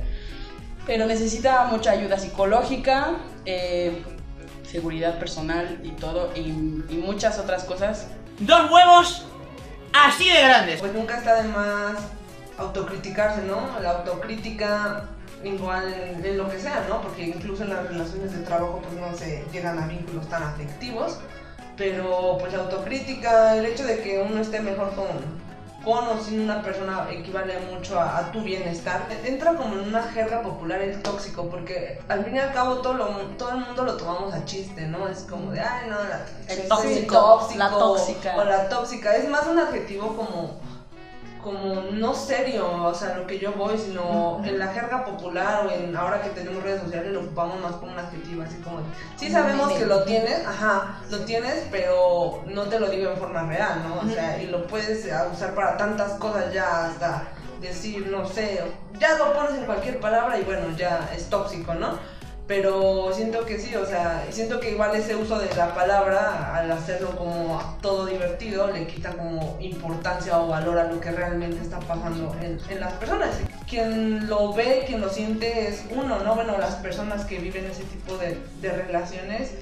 Pero 0.87 1.05
necesita 1.05 1.65
mucha 1.65 1.91
ayuda 1.91 2.19
psicológica, 2.19 3.17
eh, 3.45 4.03
seguridad 4.67 5.19
personal 5.19 5.81
y 5.85 5.91
todo, 5.91 6.31
y, 6.35 6.41
y 6.41 7.03
muchas 7.05 7.39
otras 7.39 7.65
cosas. 7.65 8.07
Dos 8.39 8.71
huevos 8.71 9.27
así 9.93 10.31
de 10.31 10.43
grandes. 10.43 10.81
Pues 10.81 10.95
nunca 10.95 11.19
está 11.19 11.43
de 11.43 11.49
más 11.49 11.99
autocriticarse, 12.57 13.43
¿no? 13.43 13.79
La 13.83 13.99
autocrítica 13.99 15.11
igual 15.45 15.93
en, 15.93 16.25
en 16.25 16.39
lo 16.39 16.49
que 16.49 16.59
sea, 16.59 16.87
¿no? 16.89 17.03
Porque 17.03 17.27
incluso 17.27 17.65
en 17.65 17.71
las 17.71 17.87
relaciones 17.87 18.33
de 18.33 18.39
trabajo 18.45 18.81
pues 18.83 18.95
no 18.95 19.15
se 19.15 19.45
llegan 19.53 19.79
a 19.79 19.87
vínculos 19.87 20.27
tan 20.31 20.43
afectivos, 20.43 21.19
pero 21.77 22.37
pues 22.39 22.55
autocrítica, 22.55 23.57
el 23.57 23.67
hecho 23.67 23.85
de 23.85 24.01
que 24.01 24.21
uno 24.21 24.41
esté 24.41 24.61
mejor 24.61 24.95
con, 24.95 25.07
con 25.85 26.07
o 26.09 26.23
sin 26.23 26.41
una 26.41 26.63
persona 26.63 27.07
equivale 27.11 27.55
mucho 27.73 27.99
a, 27.99 28.19
a 28.19 28.33
tu 28.33 28.43
bienestar. 28.43 29.07
Entra 29.25 29.55
como 29.55 29.75
en 29.75 29.89
una 29.89 30.03
jerga 30.03 30.43
popular 30.43 30.81
el 30.81 31.01
tóxico, 31.03 31.49
porque 31.49 32.01
al 32.09 32.25
fin 32.25 32.37
y 32.37 32.39
al 32.39 32.53
cabo 32.53 32.77
todo, 32.77 32.95
lo, 32.95 33.07
todo 33.39 33.51
el 33.51 33.59
mundo 33.59 33.85
lo 33.85 33.97
tomamos 33.97 34.33
a 34.35 34.45
chiste, 34.45 34.87
¿no? 34.87 35.09
Es 35.09 35.21
como 35.21 35.51
de, 35.51 35.61
ay, 35.61 35.89
no, 35.89 35.97
la, 35.97 36.25
El 36.49 36.63
sí, 36.63 36.69
tóxico, 36.69 37.49
la 37.57 37.71
tóxica. 37.71 38.37
O 38.37 38.45
la 38.45 38.69
tóxica. 38.69 39.17
Es 39.17 39.29
más 39.29 39.47
un 39.47 39.59
adjetivo 39.59 40.17
como 40.17 40.61
como 41.43 41.83
no 41.93 42.15
serio, 42.15 42.85
o 42.85 42.95
sea, 42.95 43.17
lo 43.17 43.27
que 43.27 43.39
yo 43.39 43.53
voy, 43.53 43.77
sino 43.77 44.41
en 44.45 44.59
la 44.59 44.69
jerga 44.69 45.05
popular 45.05 45.67
o 45.67 45.71
en 45.71 45.95
ahora 45.97 46.23
que 46.23 46.31
tenemos 46.31 46.63
redes 46.63 46.83
sociales 46.83 47.13
lo 47.13 47.21
ocupamos 47.21 47.61
más 47.61 47.73
como 47.73 47.93
un 47.93 47.99
adjetivo, 47.99 48.43
así 48.43 48.57
como, 48.59 48.79
sí 49.17 49.31
sabemos 49.31 49.73
que 49.73 49.85
lo 49.85 50.05
tienes, 50.05 50.47
ajá, 50.47 51.01
lo 51.11 51.19
tienes, 51.25 51.67
pero 51.71 52.43
no 52.47 52.63
te 52.65 52.79
lo 52.79 52.89
digo 52.89 53.11
en 53.11 53.17
forma 53.17 53.43
real, 53.43 53.83
¿no? 53.89 54.09
O 54.09 54.15
sea, 54.15 54.41
y 54.41 54.47
lo 54.47 54.67
puedes 54.67 55.05
eh, 55.05 55.13
usar 55.33 55.55
para 55.55 55.77
tantas 55.77 56.13
cosas 56.13 56.53
ya 56.53 56.87
hasta 56.87 57.25
decir, 57.61 58.07
no 58.07 58.27
sé, 58.27 58.63
ya 58.99 59.17
lo 59.19 59.33
pones 59.33 59.55
en 59.55 59.65
cualquier 59.65 59.99
palabra 60.01 60.39
y 60.39 60.45
bueno, 60.45 60.77
ya 60.77 61.11
es 61.15 61.29
tóxico, 61.29 61.75
¿no? 61.75 61.99
Pero 62.55 63.11
siento 63.15 63.47
que 63.47 63.59
sí, 63.59 63.75
o 63.77 63.87
sea, 63.87 64.27
siento 64.29 64.61
que 64.61 64.73
igual 64.73 64.95
ese 64.95 65.17
uso 65.17 65.39
de 65.39 65.49
la 65.57 65.75
palabra, 65.75 66.55
al 66.55 66.71
hacerlo 66.71 67.17
como 67.17 67.79
todo 67.81 68.05
divertido, 68.05 68.71
le 68.71 68.87
quita 68.87 69.13
como 69.13 69.57
importancia 69.59 70.39
o 70.39 70.49
valor 70.49 70.79
a 70.79 70.85
lo 70.85 71.01
que 71.01 71.13
realmente 71.13 71.63
está 71.63 71.79
pasando 71.79 72.37
en, 72.43 72.59
en 72.69 72.81
las 72.81 72.93
personas. 72.93 73.31
Quien 73.67 74.29
lo 74.29 74.53
ve, 74.53 74.85
quien 74.87 75.01
lo 75.01 75.09
siente 75.09 75.67
es 75.67 75.83
uno, 75.93 76.19
¿no? 76.23 76.35
Bueno, 76.35 76.59
las 76.59 76.75
personas 76.75 77.25
que 77.25 77.39
viven 77.39 77.65
ese 77.65 77.85
tipo 77.85 78.19
de, 78.19 78.37
de 78.61 78.71
relaciones 78.71 79.53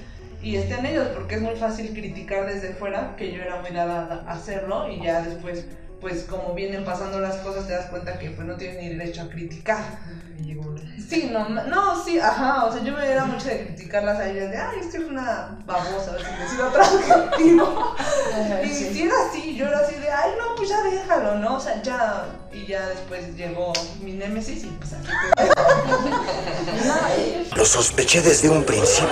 y 0.43 0.57
estén 0.57 0.85
ellos, 0.85 1.07
porque 1.13 1.35
es 1.35 1.41
muy 1.41 1.55
fácil 1.55 1.93
criticar 1.93 2.45
desde 2.45 2.73
fuera, 2.73 3.15
que 3.15 3.31
yo 3.31 3.41
era 3.41 3.61
muy 3.61 3.71
dada 3.71 4.25
hacerlo 4.27 4.91
y 4.91 5.01
ya 5.01 5.21
después, 5.21 5.65
pues 6.01 6.23
como 6.23 6.53
vienen 6.55 6.83
pasando 6.83 7.21
las 7.21 7.37
cosas, 7.37 7.67
te 7.67 7.71
das 7.71 7.85
cuenta 7.85 8.19
que 8.19 8.31
pues 8.31 8.45
no 8.45 8.57
tienes 8.57 8.83
ni 8.83 8.89
derecho 8.89 9.21
a 9.21 9.29
criticar. 9.29 9.81
Sí, 11.09 11.29
no, 11.31 11.47
no, 11.49 12.03
sí, 12.03 12.19
ajá, 12.19 12.65
o 12.65 12.71
sea, 12.73 12.81
yo 12.83 12.93
me 12.95 13.05
era 13.05 13.25
mucho 13.25 13.47
de 13.47 13.65
criticarlas 13.65 14.17
a 14.19 14.29
ellas, 14.29 14.49
de, 14.51 14.57
ay, 14.57 14.79
esto 14.79 14.97
es 14.97 15.03
una 15.09 15.57
babosa, 15.65 16.17
sin 16.17 16.39
decir 16.39 16.61
otro 16.61 16.81
adjetivo. 16.81 17.95
Y 18.63 18.69
si 18.69 19.01
era 19.03 19.13
así, 19.29 19.55
yo 19.55 19.67
era 19.67 19.79
así 19.79 19.95
de, 19.95 20.09
ay, 20.09 20.31
no, 20.37 20.55
pues 20.55 20.69
ya 20.69 20.81
déjalo, 20.83 21.35
¿no? 21.35 21.55
O 21.55 21.59
sea, 21.59 21.81
ya, 21.81 22.25
y 22.53 22.65
ya 22.65 22.87
después 22.87 23.35
llegó 23.35 23.73
mi 24.01 24.13
némesis 24.13 24.63
y 24.63 24.67
pues 24.67 24.93
aquí 24.93 25.09
Lo 27.55 27.65
sospeché 27.65 28.21
desde 28.21 28.49
un 28.49 28.63
principio. 28.63 29.09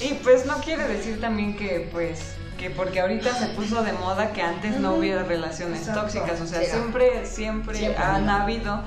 Y 0.00 0.14
pues 0.22 0.46
no 0.46 0.54
quiere 0.58 0.86
decir 0.86 1.20
también 1.20 1.56
que 1.56 1.88
pues 1.92 2.20
que 2.58 2.70
porque 2.70 3.00
ahorita 3.00 3.34
se 3.36 3.46
puso 3.48 3.82
de 3.82 3.92
moda 3.94 4.32
que 4.32 4.40
antes 4.40 4.78
no 4.78 4.94
hubiera 4.94 5.24
relaciones 5.24 5.80
Exacto. 5.80 6.02
tóxicas, 6.02 6.40
o 6.40 6.46
sea, 6.46 6.60
Sí. 6.60 6.66
siempre, 6.70 7.26
siempre, 7.26 7.78
Siempre, 7.78 8.02
han 8.02 8.28
habido 8.28 8.80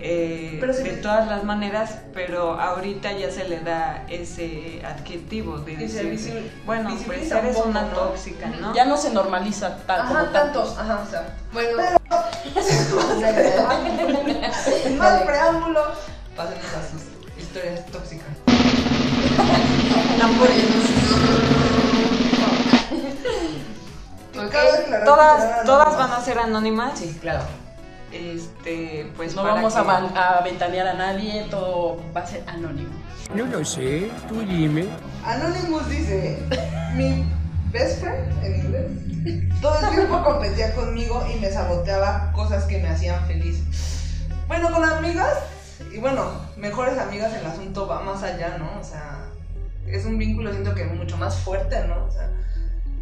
eh, 0.00 0.58
Pero 0.60 0.72
de 0.74 0.84
me- 0.84 0.90
todas 0.92 1.26
las 1.28 1.42
maneras, 1.44 1.98
pero 2.14 2.58
ahorita 2.60 3.12
ya 3.12 3.30
se 3.32 3.48
le 3.48 3.60
da 3.60 4.04
ese 4.08 4.80
adjetivo 4.86 5.58
de 5.58 5.76
decir, 5.76 6.12
visibil- 6.12 6.50
bueno, 6.64 6.90
pues 7.06 7.30
eres 7.32 7.56
poco, 7.56 7.68
una 7.68 7.82
¿no? 7.82 7.88
tóxica, 7.88 8.46
¿no? 8.46 8.72
Ya 8.74 8.84
no 8.84 8.96
se 8.96 9.10
normaliza 9.10 9.76
tal 9.86 10.06
como 10.06 10.20
Ajá, 10.20 10.32
tanto. 10.32 10.60
tantos, 10.62 10.78
ajá, 10.78 11.02
o 11.06 11.10
sea, 11.10 11.36
bueno, 11.52 11.78
sin 14.84 14.98
más 14.98 15.22
preámbulo, 15.22 15.80
pasemos 16.36 16.64
a 16.74 16.82
sus 16.90 17.02
historias 17.42 17.84
tóxicas. 17.86 18.26
ok, 24.36 24.50
Cabe 24.50 24.70
aclarar 24.70 24.84
que 24.84 24.86
serán 24.86 25.04
Todas, 25.04 25.64
todas 25.64 25.96
van 25.96 26.12
a 26.12 26.20
ser 26.20 26.38
anónimas. 26.38 26.98
Sí, 26.98 27.16
claro. 27.20 27.42
Este, 28.12 29.10
pues 29.16 29.34
no 29.34 29.42
vamos 29.44 29.76
a, 29.76 29.82
que- 29.82 30.18
a 30.18 30.40
ventanear 30.42 30.88
a 30.88 30.94
nadie, 30.94 31.46
todo 31.50 32.00
va 32.16 32.22
a 32.22 32.26
ser 32.26 32.42
anónimo. 32.46 32.90
No 33.34 33.44
lo 33.44 33.64
sé, 33.64 34.10
tú 34.28 34.40
dime. 34.40 34.86
Anonymous 35.24 35.88
dice, 35.90 36.38
mi 36.94 37.24
best 37.70 38.00
friend 38.00 38.44
en 38.44 38.54
inglés, 38.64 39.50
todo 39.60 39.78
el 39.80 39.90
tiempo 39.94 40.24
competía 40.24 40.74
conmigo 40.74 41.26
y 41.34 41.38
me 41.38 41.50
saboteaba 41.50 42.32
cosas 42.32 42.64
que 42.64 42.78
me 42.78 42.88
hacían 42.88 43.26
feliz. 43.26 43.60
Bueno, 44.46 44.72
con 44.72 44.82
amigas, 44.82 45.36
y 45.92 45.98
bueno, 45.98 46.24
mejores 46.56 46.98
amigas 46.98 47.34
el 47.34 47.44
asunto 47.46 47.86
va 47.86 48.00
más 48.00 48.22
allá, 48.22 48.56
¿no? 48.58 48.80
O 48.80 48.84
sea, 48.84 49.26
es 49.86 50.06
un 50.06 50.16
vínculo 50.16 50.50
siento 50.52 50.74
que 50.74 50.84
mucho 50.86 51.18
más 51.18 51.36
fuerte, 51.36 51.86
¿no? 51.86 52.06
O 52.06 52.10
sea, 52.10 52.30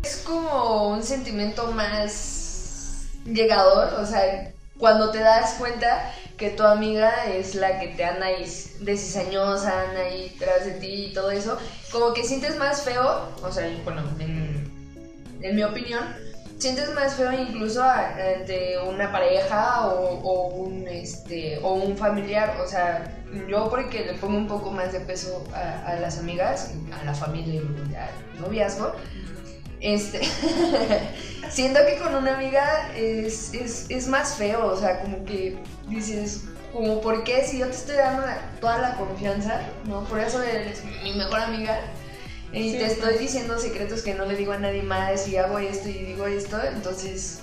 es 0.02 0.16
como 0.26 0.88
un 0.88 1.02
sentimiento 1.04 1.70
más 1.70 3.06
llegador, 3.24 3.94
o 4.00 4.04
sea, 4.06 4.52
cuando 4.78 5.10
te 5.10 5.20
das 5.20 5.54
cuenta 5.54 6.12
que 6.36 6.50
tu 6.50 6.62
amiga 6.62 7.26
es 7.26 7.54
la 7.54 7.78
que 7.80 7.88
te 7.88 8.04
anda 8.04 8.26
ahí 8.26 8.44
de 8.80 8.96
cizañosa, 8.96 9.82
anda 9.88 10.00
ahí 10.00 10.34
tras 10.38 10.66
de 10.66 10.72
ti 10.72 11.06
y 11.06 11.12
todo 11.14 11.30
eso, 11.30 11.58
como 11.90 12.12
que 12.12 12.24
sientes 12.24 12.56
más 12.58 12.82
feo, 12.82 13.30
o 13.42 13.50
sea, 13.50 13.70
bueno, 13.84 14.02
en, 14.18 14.70
en 15.40 15.56
mi 15.56 15.62
opinión, 15.62 16.04
sientes 16.58 16.92
más 16.94 17.14
feo 17.14 17.32
incluso 17.32 17.82
ante 17.82 18.78
una 18.78 19.12
pareja 19.12 19.86
o, 19.88 20.18
o 20.20 20.48
un 20.48 20.86
este 20.88 21.58
o 21.62 21.74
un 21.74 21.96
familiar, 21.96 22.56
o 22.62 22.68
sea, 22.68 23.04
yo 23.48 23.68
porque 23.70 24.04
le 24.04 24.14
pongo 24.14 24.36
un 24.36 24.46
poco 24.48 24.70
más 24.70 24.92
de 24.92 25.00
peso 25.00 25.42
a, 25.54 25.86
a 25.86 25.96
las 25.96 26.18
amigas, 26.18 26.72
a 27.00 27.04
la 27.04 27.14
familia 27.14 27.54
y 27.54 27.94
al 27.94 28.40
noviazgo, 28.40 28.94
Este, 29.80 30.20
siento 31.50 31.80
que 31.86 31.98
con 31.98 32.14
una 32.14 32.34
amiga 32.36 32.90
es, 32.96 33.52
es, 33.54 33.86
es 33.88 34.08
más 34.08 34.34
feo, 34.36 34.66
o 34.66 34.76
sea, 34.76 35.00
como 35.00 35.24
que 35.24 35.58
dices, 35.88 36.44
como, 36.72 37.00
¿por 37.00 37.24
qué? 37.24 37.44
Si 37.46 37.58
yo 37.58 37.66
te 37.66 37.76
estoy 37.76 37.96
dando 37.96 38.26
toda 38.60 38.78
la 38.78 38.96
confianza, 38.96 39.62
¿no? 39.86 40.04
Por 40.04 40.20
eso 40.20 40.42
eres 40.42 40.82
mi 41.02 41.12
mejor 41.14 41.40
amiga. 41.40 41.80
Y 42.52 42.72
Sí, 42.72 42.78
te 42.78 42.86
estoy 42.86 43.18
diciendo 43.18 43.58
secretos 43.58 44.02
que 44.02 44.14
no 44.14 44.24
le 44.24 44.36
digo 44.36 44.52
a 44.52 44.58
nadie 44.58 44.82
más 44.82 45.28
y 45.28 45.36
hago 45.36 45.58
esto 45.58 45.88
y 45.88 45.94
digo 46.04 46.26
esto, 46.26 46.58
entonces 46.62 47.40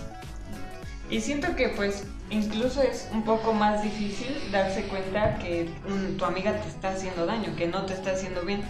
Y 1.09 1.19
siento 1.21 1.55
que 1.55 1.69
pues 1.69 2.03
incluso 2.29 2.81
es 2.81 3.07
un 3.11 3.23
poco 3.23 3.53
más 3.53 3.83
difícil 3.83 4.35
darse 4.51 4.83
cuenta 4.83 5.37
que 5.39 5.69
mm, 5.87 6.17
tu 6.17 6.25
amiga 6.25 6.59
te 6.61 6.69
está 6.69 6.89
haciendo 6.89 7.25
daño, 7.25 7.55
que 7.55 7.67
no 7.67 7.85
te 7.85 7.93
está 7.93 8.11
haciendo 8.11 8.43
bien. 8.43 8.63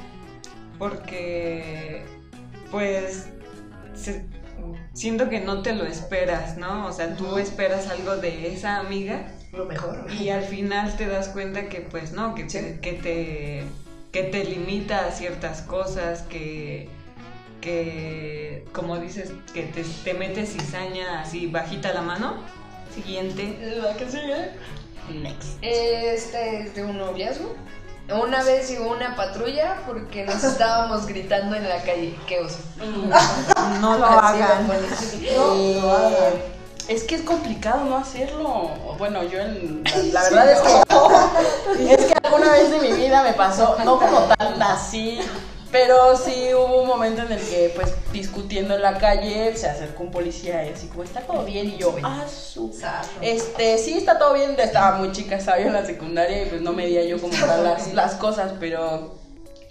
Porque 0.80 2.04
pues 2.72 3.28
se- 3.96 4.26
siento 4.94 5.30
que 5.30 5.40
no 5.42 5.62
te 5.62 5.74
lo 5.74 5.86
esperas, 5.86 6.58
¿no? 6.58 6.88
O 6.88 6.92
sea, 6.94 7.16
tú 7.16 7.38
esperas 7.38 7.88
algo 7.90 8.16
de 8.18 8.54
esa 8.54 8.78
amiga 8.78 9.28
lo 9.52 9.66
mejor. 9.66 10.06
y 10.20 10.30
al 10.30 10.44
final 10.44 10.96
te 10.96 11.08
das 11.08 11.30
cuenta 11.30 11.68
que 11.70 11.82
pues 11.82 12.12
no, 12.14 12.34
que 12.36 12.44
te, 12.46 12.80
que 12.80 12.94
te, 12.94 13.64
que 14.12 14.24
te 14.24 14.44
limita 14.46 15.08
a 15.08 15.12
ciertas 15.12 15.62
cosas, 15.64 16.22
que, 16.24 16.88
que 17.62 18.66
como 18.74 18.98
dices, 19.00 19.32
que 19.54 19.64
te, 19.64 19.84
te 20.04 20.14
metes 20.14 20.54
cizaña 20.54 21.22
así 21.22 21.48
bajita 21.48 21.94
la 21.94 22.02
mano. 22.02 22.36
Siguiente. 22.94 23.58
¿La 23.82 23.96
que 23.96 24.10
sigue? 24.10 24.52
Next. 25.22 25.58
Este 25.62 26.62
es 26.62 26.76
de 26.76 26.84
un 26.84 26.98
noviazgo. 26.98 27.56
Una 28.24 28.44
vez 28.44 28.70
llegó 28.70 28.92
una 28.92 29.16
patrulla 29.16 29.82
porque 29.88 30.26
nos 30.26 30.44
estábamos 30.44 31.08
gritando 31.08 31.56
en 31.56 31.68
la 31.68 31.82
calle. 31.84 32.14
Qué 32.28 32.40
oso. 32.40 32.60
No 33.82 33.98
lo 33.98 34.06
hagan. 34.06 34.70
Eh, 35.22 35.82
es 36.88 37.04
que 37.04 37.16
es 37.16 37.22
complicado 37.22 37.86
no 37.86 37.98
hacerlo. 37.98 38.72
Bueno, 38.98 39.24
yo 39.24 39.40
en, 39.40 39.84
la, 40.12 40.24
la 40.30 40.30
verdad 40.30 40.52
es 40.52 40.60
que 40.60 41.94
es 41.94 42.06
que 42.06 42.14
alguna 42.24 42.52
vez 42.52 42.72
de 42.72 42.80
mi 42.80 42.94
vida 42.94 43.24
me 43.24 43.34
pasó, 43.34 43.78
no 43.84 44.00
como 44.00 44.20
tan 44.22 44.62
así, 44.62 45.20
pero 45.72 46.16
sí 46.16 46.54
hubo 46.54 46.82
un 46.82 46.88
momento 46.88 47.24
en 47.24 47.32
el 47.32 47.40
que 47.40 47.72
pues 47.76 47.94
discutiendo 48.12 48.76
en 48.76 48.82
la 48.82 48.98
calle 48.98 49.56
se 49.58 49.68
acercó 49.68 50.04
un 50.04 50.12
policía 50.12 50.66
y 50.66 50.74
así 50.74 50.88
como 50.88 51.04
está 51.04 51.22
todo 51.22 51.44
bien 51.46 51.70
y 51.70 51.78
yo, 51.78 51.96
ah, 52.04 52.26
su 52.28 52.72
este, 53.22 53.78
sí 53.78 53.98
está 53.98 54.20
todo 54.20 54.34
bien, 54.34 54.56
estaba 54.60 54.98
muy 54.98 55.12
chica, 55.12 55.36
estaba 55.36 55.60
yo 55.60 55.68
en 55.68 55.74
la 55.74 55.86
secundaria 55.86 56.44
y 56.44 56.46
pues 56.46 56.62
no 56.62 56.74
medía 56.74 57.04
yo 57.04 57.20
como 57.20 57.34
tal 57.34 57.64
las, 57.64 57.94
las 57.94 58.16
cosas, 58.16 58.54
pero 58.60 59.16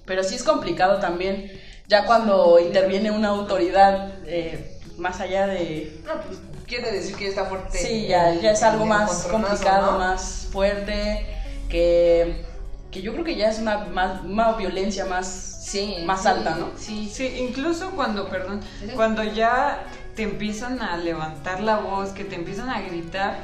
pero 0.04 0.24
sí 0.24 0.34
es 0.34 0.42
complicado 0.42 0.98
también 0.98 1.61
ya 1.88 2.04
cuando 2.04 2.58
interviene 2.58 3.10
una 3.10 3.28
autoridad 3.28 4.12
eh, 4.26 4.78
más 4.98 5.20
allá 5.20 5.46
de 5.46 6.00
No, 6.06 6.20
pues 6.20 6.38
quiere 6.66 6.90
decir 6.92 7.16
que 7.16 7.28
está 7.28 7.44
fuerte. 7.44 7.78
Sí, 7.78 8.06
ya, 8.06 8.32
ya 8.34 8.52
es 8.52 8.62
algo 8.62 8.86
más 8.86 9.26
complicado, 9.30 9.92
¿no? 9.92 9.98
más 9.98 10.48
fuerte, 10.50 11.26
que, 11.68 12.44
que 12.90 13.02
yo 13.02 13.12
creo 13.12 13.24
que 13.24 13.36
ya 13.36 13.48
es 13.48 13.58
una, 13.58 13.78
más, 13.78 14.22
una 14.22 14.52
violencia 14.52 15.04
más, 15.04 15.48
Sí, 15.62 16.02
más 16.04 16.22
sí, 16.22 16.28
alta, 16.28 16.56
¿no? 16.56 16.70
Sí, 16.76 17.10
Sí, 17.12 17.34
incluso 17.38 17.90
cuando, 17.92 18.28
perdón, 18.28 18.60
cuando 18.94 19.22
ya 19.22 19.84
te 20.16 20.22
empiezan 20.24 20.82
a 20.82 20.96
levantar 20.96 21.60
la 21.60 21.76
voz, 21.76 22.10
que 22.10 22.24
te 22.24 22.34
empiezan 22.34 22.68
a 22.68 22.80
gritar, 22.80 23.36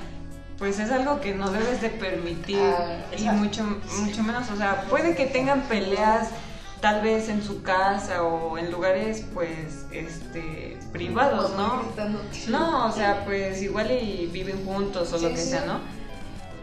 pues 0.59 0.79
es 0.81 0.91
algo 0.91 1.21
que 1.21 1.35
no 1.35 1.51
debes 1.51 1.81
de 1.81 1.89
permitir 1.91 2.59
Ah, 2.59 2.99
y 3.17 3.25
mucho, 3.29 3.63
mucho 3.63 4.23
menos, 4.23 4.51
o 4.51 4.57
sea, 4.57 4.87
puede 4.91 5.15
que 5.15 5.27
tengan 5.27 5.63
peleas 5.63 6.29
tal 6.81 7.03
vez 7.03 7.29
en 7.29 7.43
su 7.43 7.63
casa 7.63 8.23
o 8.23 8.59
en 8.59 8.71
lugares 8.71 9.25
pues 9.35 9.87
este 9.91 10.79
privados, 10.93 11.53
¿no? 11.57 11.83
No, 12.49 12.87
o 12.87 12.93
sea, 12.93 13.25
pues 13.25 13.63
igual 13.63 13.91
y 13.91 14.29
viven 14.33 14.65
juntos 14.65 15.13
o 15.13 15.19
lo 15.19 15.29
que 15.31 15.37
sí. 15.37 15.51
sea, 15.51 15.65
¿no? 15.65 15.81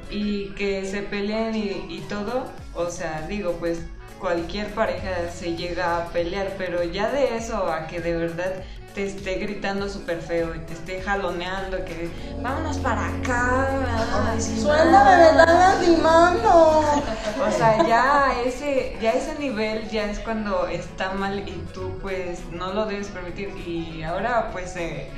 Y 0.10 0.50
que 0.52 0.86
se 0.86 1.02
peleen 1.02 1.56
y, 1.56 1.86
y 1.90 2.06
todo, 2.08 2.46
o 2.74 2.90
sea, 2.90 3.26
digo, 3.28 3.54
pues 3.54 3.80
cualquier 4.20 4.74
pareja 4.74 5.32
se 5.34 5.56
llega 5.56 5.98
a 5.98 6.10
pelear, 6.10 6.56
pero 6.58 6.84
ya 6.84 7.10
de 7.10 7.36
eso 7.38 7.72
a 7.72 7.88
que 7.88 8.00
de 8.00 8.16
verdad 8.16 8.64
te 8.96 9.06
esté 9.06 9.36
gritando 9.36 9.90
súper 9.90 10.22
feo 10.22 10.56
y 10.56 10.60
te 10.60 10.74
esté 10.74 11.02
jaloneando, 11.02 11.84
que 11.84 12.10
vámonos 12.42 12.78
para 12.78 13.08
acá. 13.10 13.68
ay, 14.32 14.42
Suéltame, 14.42 15.18
me 15.18 15.26
están 15.26 15.60
lastimando. 15.60 16.80
o 17.46 17.52
sea, 17.52 17.86
ya 17.86 18.42
ese, 18.46 18.98
ya 19.02 19.12
ese 19.12 19.38
nivel 19.38 19.90
ya 19.90 20.10
es 20.10 20.20
cuando 20.20 20.68
está 20.68 21.12
mal 21.12 21.40
y 21.40 21.52
tú 21.74 22.00
pues 22.02 22.40
no 22.52 22.74
lo 22.74 22.86
debes 22.86 23.08
permitir. 23.08 23.50
Y 23.68 24.02
ahora 24.04 24.50
pues 24.54 24.78
eh, 24.78 25.10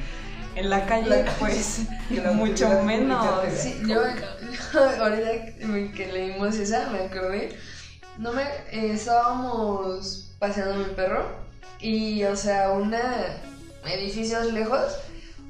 en 0.56 0.72
la 0.72 0.88
calle 0.88 1.26
pues 1.38 1.82
mucho 2.34 2.82
menos. 2.82 3.24
Sí, 3.56 3.80
yo, 3.86 4.02
ahorita 5.00 5.56
que 5.96 6.10
leímos 6.12 6.56
esa, 6.56 6.90
me 6.90 7.02
acordé. 7.06 7.56
No 8.18 8.32
me. 8.34 8.42
eh, 8.72 8.92
estábamos 8.94 10.32
paseando 10.40 10.74
mi 10.78 10.86
perro 10.96 11.28
y, 11.80 12.24
o 12.24 12.36
sea, 12.36 12.72
una. 12.72 13.00
Edificios 13.88 14.52
lejos. 14.54 14.98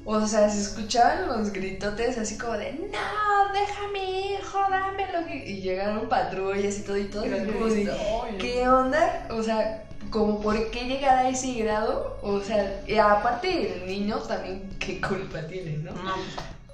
O 0.04 0.26
sea, 0.26 0.48
se 0.48 0.62
escuchaban 0.62 1.26
los 1.26 1.52
gritotes 1.52 2.16
así 2.16 2.38
como 2.38 2.54
de 2.54 2.72
No, 2.72 3.52
deja 3.52 3.84
a 3.84 3.88
mi 3.92 4.32
hijo, 4.32 4.58
dámelo. 4.70 5.28
Y 5.28 5.60
llegaron 5.60 6.08
patrullas 6.08 6.78
y 6.78 6.82
todo 6.82 6.96
y 6.96 7.04
todo. 7.04 7.26
y 7.26 7.30
como 7.46 7.66
de, 7.66 7.90
¿Qué 8.38 8.66
onda? 8.66 9.26
O 9.30 9.42
sea, 9.42 9.84
como 10.10 10.40
por 10.40 10.70
qué 10.70 10.86
llegar 10.86 11.18
a 11.18 11.28
ese 11.28 11.52
grado. 11.54 12.18
O 12.22 12.40
sea, 12.40 12.82
y 12.86 12.96
aparte 12.96 13.82
el 13.82 13.86
niño 13.86 14.16
también, 14.18 14.70
¿qué 14.78 15.00
culpa 15.00 15.46
tiene, 15.46 15.78
no? 15.78 15.92
No, 15.92 16.14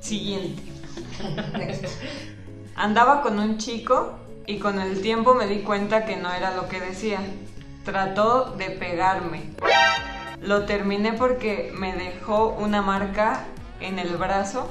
siguiente. 0.00 0.62
Andaba 2.76 3.22
con 3.22 3.38
un 3.38 3.58
chico 3.58 4.18
y 4.46 4.58
con 4.58 4.80
el 4.80 5.00
tiempo 5.00 5.34
me 5.34 5.46
di 5.46 5.60
cuenta 5.60 6.04
que 6.04 6.16
no 6.16 6.32
era 6.32 6.54
lo 6.54 6.68
que 6.68 6.80
decía. 6.80 7.20
Trató 7.84 8.54
de 8.56 8.70
pegarme. 8.70 9.50
Lo 10.44 10.66
terminé 10.66 11.14
porque 11.14 11.72
me 11.74 11.94
dejó 11.94 12.50
una 12.50 12.82
marca 12.82 13.44
en 13.80 13.98
el 13.98 14.16
brazo, 14.16 14.68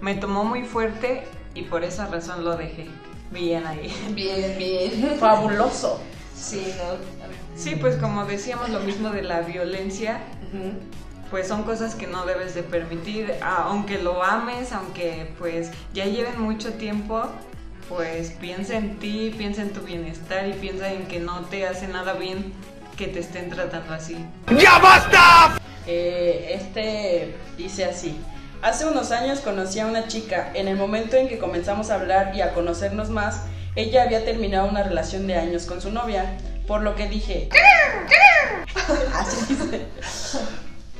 me 0.00 0.14
tomó 0.14 0.44
muy 0.44 0.62
fuerte 0.62 1.24
y 1.54 1.62
por 1.62 1.84
esa 1.84 2.06
razón 2.06 2.42
lo 2.42 2.56
dejé. 2.56 2.86
Bien 3.30 3.66
ahí. 3.66 3.94
Bien, 4.14 4.56
bien. 4.58 5.16
Fabuloso. 5.20 6.00
Sí, 6.34 6.74
¿no? 6.78 6.96
Sí, 7.54 7.76
pues 7.76 7.96
como 7.96 8.24
decíamos 8.24 8.70
lo 8.70 8.80
mismo 8.80 9.10
de 9.10 9.22
la 9.22 9.42
violencia, 9.42 10.20
pues 11.30 11.46
son 11.46 11.64
cosas 11.64 11.94
que 11.94 12.06
no 12.06 12.24
debes 12.24 12.54
de 12.54 12.62
permitir, 12.62 13.34
aunque 13.42 13.98
lo 14.02 14.22
ames, 14.24 14.72
aunque 14.72 15.30
pues 15.38 15.70
ya 15.92 16.06
lleven 16.06 16.40
mucho 16.40 16.72
tiempo, 16.72 17.24
pues 17.90 18.30
piensa 18.30 18.76
en 18.78 18.98
ti, 18.98 19.34
piensa 19.36 19.60
en 19.60 19.70
tu 19.74 19.82
bienestar 19.82 20.48
y 20.48 20.54
piensa 20.54 20.90
en 20.90 21.06
que 21.08 21.20
no 21.20 21.40
te 21.42 21.66
hace 21.66 21.88
nada 21.88 22.14
bien 22.14 22.54
que 23.00 23.08
te 23.08 23.20
estén 23.20 23.48
tratando 23.48 23.94
así. 23.94 24.14
¡Ya 24.58 24.78
basta! 24.78 25.58
Eh, 25.86 26.60
este 26.60 27.34
dice 27.56 27.86
así. 27.86 28.20
Hace 28.60 28.84
unos 28.84 29.10
años 29.10 29.40
conocí 29.40 29.80
a 29.80 29.86
una 29.86 30.06
chica. 30.06 30.50
En 30.52 30.68
el 30.68 30.76
momento 30.76 31.16
en 31.16 31.26
que 31.26 31.38
comenzamos 31.38 31.88
a 31.88 31.94
hablar 31.94 32.36
y 32.36 32.42
a 32.42 32.52
conocernos 32.52 33.08
más, 33.08 33.44
ella 33.74 34.02
había 34.02 34.26
terminado 34.26 34.68
una 34.68 34.82
relación 34.82 35.26
de 35.26 35.36
años 35.36 35.64
con 35.64 35.80
su 35.80 35.90
novia. 35.90 36.36
Por 36.66 36.82
lo 36.82 36.94
que 36.94 37.08
dije... 37.08 37.48
Así 39.14 39.54
dice. 39.54 39.86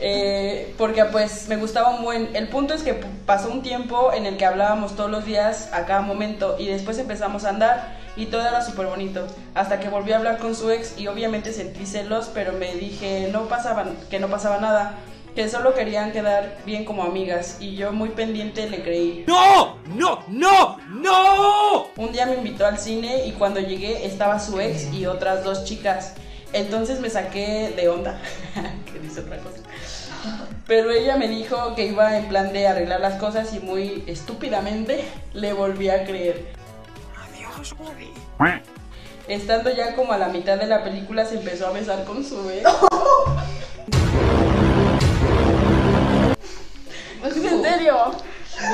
Eh, 0.02 0.74
porque 0.78 1.04
pues 1.04 1.46
me 1.48 1.56
gustaba 1.56 1.90
un 1.90 2.02
buen... 2.02 2.34
El 2.34 2.48
punto 2.48 2.72
es 2.72 2.82
que 2.82 2.94
pasó 2.94 3.50
un 3.50 3.62
tiempo 3.62 4.12
en 4.14 4.24
el 4.24 4.38
que 4.38 4.46
hablábamos 4.46 4.96
todos 4.96 5.10
los 5.10 5.26
días 5.26 5.68
a 5.72 5.84
cada 5.84 6.00
momento 6.00 6.56
y 6.58 6.66
después 6.66 6.98
empezamos 6.98 7.44
a 7.44 7.50
andar 7.50 7.98
y 8.16 8.26
todo 8.26 8.40
era 8.40 8.64
súper 8.64 8.86
bonito. 8.86 9.26
Hasta 9.54 9.78
que 9.78 9.88
volví 9.88 10.12
a 10.12 10.16
hablar 10.16 10.38
con 10.38 10.54
su 10.54 10.70
ex 10.70 10.98
y 10.98 11.06
obviamente 11.06 11.52
sentí 11.52 11.84
celos, 11.84 12.30
pero 12.32 12.52
me 12.54 12.74
dije 12.74 13.28
no 13.30 13.42
pasaban, 13.48 13.96
que 14.08 14.18
no 14.18 14.28
pasaba 14.28 14.58
nada, 14.58 14.94
que 15.34 15.48
solo 15.48 15.74
querían 15.74 16.12
quedar 16.12 16.58
bien 16.64 16.84
como 16.84 17.02
amigas 17.02 17.58
y 17.60 17.76
yo 17.76 17.92
muy 17.92 18.08
pendiente 18.08 18.68
le 18.68 18.82
creí. 18.82 19.24
¡No! 19.26 19.76
¡No! 19.94 20.24
¡No! 20.28 20.78
¡No! 20.88 21.86
Un 21.96 22.12
día 22.12 22.26
me 22.26 22.36
invitó 22.36 22.66
al 22.66 22.78
cine 22.78 23.26
y 23.26 23.32
cuando 23.32 23.60
llegué 23.60 24.06
estaba 24.06 24.40
su 24.40 24.58
ex 24.60 24.92
y 24.92 25.06
otras 25.06 25.44
dos 25.44 25.64
chicas. 25.64 26.14
Entonces 26.52 27.00
me 27.00 27.10
saqué 27.10 27.72
de 27.76 27.88
onda, 27.88 28.20
que 28.92 28.98
dice 28.98 29.20
otra 29.20 29.38
cosa. 29.38 29.60
Pero 30.70 30.92
ella 30.92 31.16
me 31.16 31.26
dijo 31.26 31.74
que 31.74 31.86
iba 31.86 32.16
en 32.16 32.28
plan 32.28 32.52
de 32.52 32.68
arreglar 32.68 33.00
las 33.00 33.18
cosas 33.18 33.52
y 33.54 33.58
muy 33.58 34.04
estúpidamente 34.06 35.04
le 35.32 35.52
volví 35.52 35.90
a 35.90 36.04
creer. 36.04 36.52
Adiós, 37.18 37.74
Woody. 37.76 38.12
Estando 39.26 39.74
ya 39.74 39.96
como 39.96 40.12
a 40.12 40.18
la 40.18 40.28
mitad 40.28 40.58
de 40.58 40.66
la 40.66 40.84
película 40.84 41.24
se 41.24 41.40
empezó 41.40 41.66
a 41.66 41.72
besar 41.72 42.04
con 42.04 42.24
su 42.24 42.48
ex. 42.50 42.70
¿En 47.24 47.62
serio? 47.64 47.96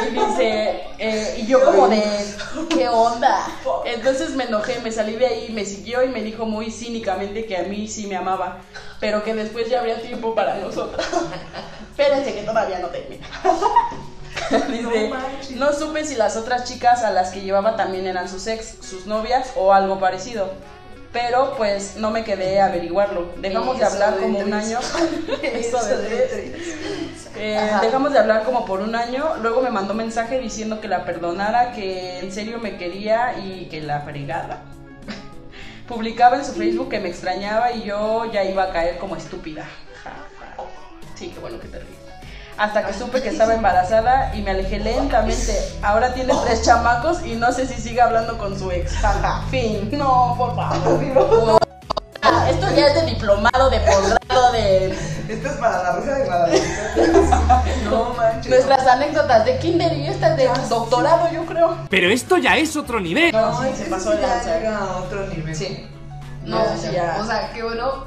Y 0.06 0.11
dice, 0.11 0.82
eh, 0.98 1.37
y 1.38 1.46
yo 1.46 1.64
como 1.64 1.88
de, 1.88 2.02
¿qué 2.68 2.90
onda? 2.90 3.46
Entonces 3.87 4.35
me 4.35 4.44
enojé, 4.44 4.80
me 4.80 4.92
salí 4.92 5.16
de 5.16 5.28
ahí, 5.28 5.50
me 5.50 5.64
siguió 5.64 6.04
y 6.04 6.09
me 6.09 6.22
dijo 6.22 6.44
muy 6.44 6.70
cínicamente 6.70 7.46
que 7.46 7.56
a 7.56 7.62
mí 7.62 7.88
sí 7.88 8.06
me 8.06 8.16
amaba, 8.16 8.59
pero 9.00 9.22
que 9.22 9.35
después 9.35 9.68
ya 9.68 9.80
habría 9.80 10.00
tiempo 10.00 10.35
para 10.35 10.56
nosotros. 10.56 11.04
Espérense 11.90 12.35
que 12.35 12.42
todavía 12.42 12.78
no 12.78 12.88
termina. 12.88 13.26
Dice, 14.68 15.11
no 15.56 15.72
supe 15.72 16.04
si 16.04 16.14
las 16.14 16.37
otras 16.37 16.64
chicas 16.64 17.02
a 17.02 17.11
las 17.11 17.30
que 17.30 17.40
llevaba 17.40 17.76
también 17.76 18.06
eran 18.06 18.28
sus 18.28 18.46
ex, 18.46 18.76
sus 18.80 19.06
novias 19.06 19.52
o 19.56 19.72
algo 19.72 19.98
parecido. 19.98 20.50
Pero 21.12 21.54
pues 21.56 21.96
no 21.96 22.11
me 22.11 22.24
quedé 22.24 22.61
a 22.61 22.66
averiguarlo. 22.66 23.30
Dejamos 23.38 23.78
de 23.78 23.87
hablar 23.87 24.16
de 24.16 24.22
como 24.22 24.40
un 24.40 24.52
año. 24.52 24.78
Eso 25.42 25.78
Eso 25.78 25.87
de 25.87 25.96
de 25.96 26.26
tres. 26.26 27.28
Eh, 27.37 27.70
dejamos 27.80 28.12
de 28.12 28.18
hablar 28.18 28.44
como 28.44 28.66
por 28.66 28.80
un 28.80 28.94
año. 28.94 29.37
Luego 29.40 29.62
me 29.62 29.70
mandó 29.70 29.94
mensaje 29.94 30.38
diciendo 30.38 30.80
que 30.80 30.88
la 30.88 31.06
perdonara, 31.06 31.72
que 31.72 32.18
en 32.18 32.32
serio 32.32 32.59
me 32.59 32.76
quería 32.76 33.38
y 33.38 33.66
que 33.70 33.80
la 33.80 34.00
fregada. 34.02 34.62
Publicaba 35.88 36.37
en 36.37 36.44
su 36.44 36.53
Facebook 36.53 36.88
que 36.88 36.99
me 36.99 37.09
extrañaba 37.09 37.72
y 37.72 37.85
yo 37.85 38.31
ya 38.33 38.42
iba 38.44 38.64
a 38.64 38.72
caer 38.72 38.99
como 38.99 39.16
estúpida. 39.16 39.64
Ja, 40.03 40.11
ja. 40.38 40.64
Sí, 41.14 41.31
qué 41.33 41.40
bueno 41.40 41.61
que 41.61 41.68
te 41.68 41.79
ríes. 41.79 41.96
Hasta 42.59 42.87
que 42.87 42.92
supe 42.94 43.22
que 43.22 43.29
estaba 43.29 43.55
embarazada 43.55 44.35
y 44.35 44.42
me 44.42 44.51
alejé 44.51 44.79
lentamente. 44.79 45.55
Ahora 45.83 46.14
tiene 46.14 46.33
tres 46.44 46.62
chamacos 46.64 47.25
y 47.25 47.35
no 47.35 47.53
sé 47.53 47.66
si 47.66 47.81
sigue 47.81 48.01
hablando 48.01 48.38
con 48.38 48.59
su 48.59 48.70
ex. 48.70 48.94
Jaja, 48.94 49.42
fin. 49.51 49.90
No, 49.92 50.35
por 50.37 50.57
favor. 50.57 51.03
No. 51.03 51.59
Esto 52.49 52.66
ya 52.75 52.87
es 52.87 52.94
de 52.94 53.07
diplomado, 53.07 53.70
de 53.70 53.79
posgrado, 53.81 54.18
de 54.52 54.88
Esto 55.28 55.48
es 55.48 55.54
para 55.56 55.82
la 55.82 55.92
Rosa 55.92 56.14
de 56.14 56.24
Guadalupe. 56.26 56.62
no 57.85 58.14
manches. 58.14 58.50
nuestras 58.50 58.87
anécdotas 58.87 59.44
de 59.44 59.59
kinder 59.59 59.92
y 59.96 60.06
estas 60.06 60.37
de 60.37 60.48
doctorado, 60.68 61.30
yo 61.32 61.44
creo. 61.46 61.76
Pero 61.88 62.09
esto 62.11 62.38
ya 62.38 62.56
es 62.56 62.76
otro 62.76 63.00
nivel. 63.00 63.32
No, 63.32 63.62
sí, 63.62 63.68
se 63.76 63.85
que 63.85 63.90
pasó 63.90 64.14
lanza. 64.14 64.56
llega 64.59 64.78
a 64.78 64.96
otro 64.98 65.26
nivel. 65.26 65.54
Sí. 65.54 65.87
No, 66.44 66.59
No, 66.64 66.74
o 66.74 66.76
sea, 66.76 66.92
ya. 66.92 67.18
o 67.20 67.26
sea, 67.26 67.52
qué 67.52 67.62
bueno 67.62 68.04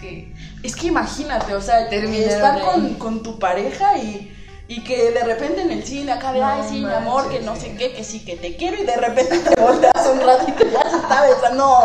que 0.00 0.32
Es 0.62 0.74
que 0.76 0.88
imagínate, 0.88 1.54
o 1.54 1.60
sea, 1.60 1.88
Terminaron 1.88 2.28
estar 2.30 2.60
con, 2.60 2.94
con 2.94 3.22
tu 3.22 3.38
pareja 3.38 3.96
y, 3.98 4.34
y 4.68 4.84
que 4.84 5.12
de 5.12 5.24
repente 5.24 5.62
en 5.62 5.70
el 5.70 5.82
cine 5.82 6.12
acá 6.12 6.30
de, 6.30 6.40
No 6.40 6.46
ay, 6.46 6.62
sí, 6.68 6.84
mi 6.84 6.92
amor, 6.92 7.30
que 7.30 7.40
no 7.40 7.56
sí. 7.56 7.62
sé 7.62 7.76
qué, 7.76 7.92
que 7.94 8.04
sí, 8.04 8.22
que 8.22 8.36
te 8.36 8.54
quiero 8.54 8.80
y 8.80 8.84
de 8.84 8.96
repente 8.96 9.38
te 9.38 9.60
volteas 9.60 10.06
un 10.12 10.20
ratito 10.20 10.66
y 10.66 10.70
ya 10.70 10.90
se 10.90 10.96
está 10.96 11.22
besando. 11.26 11.80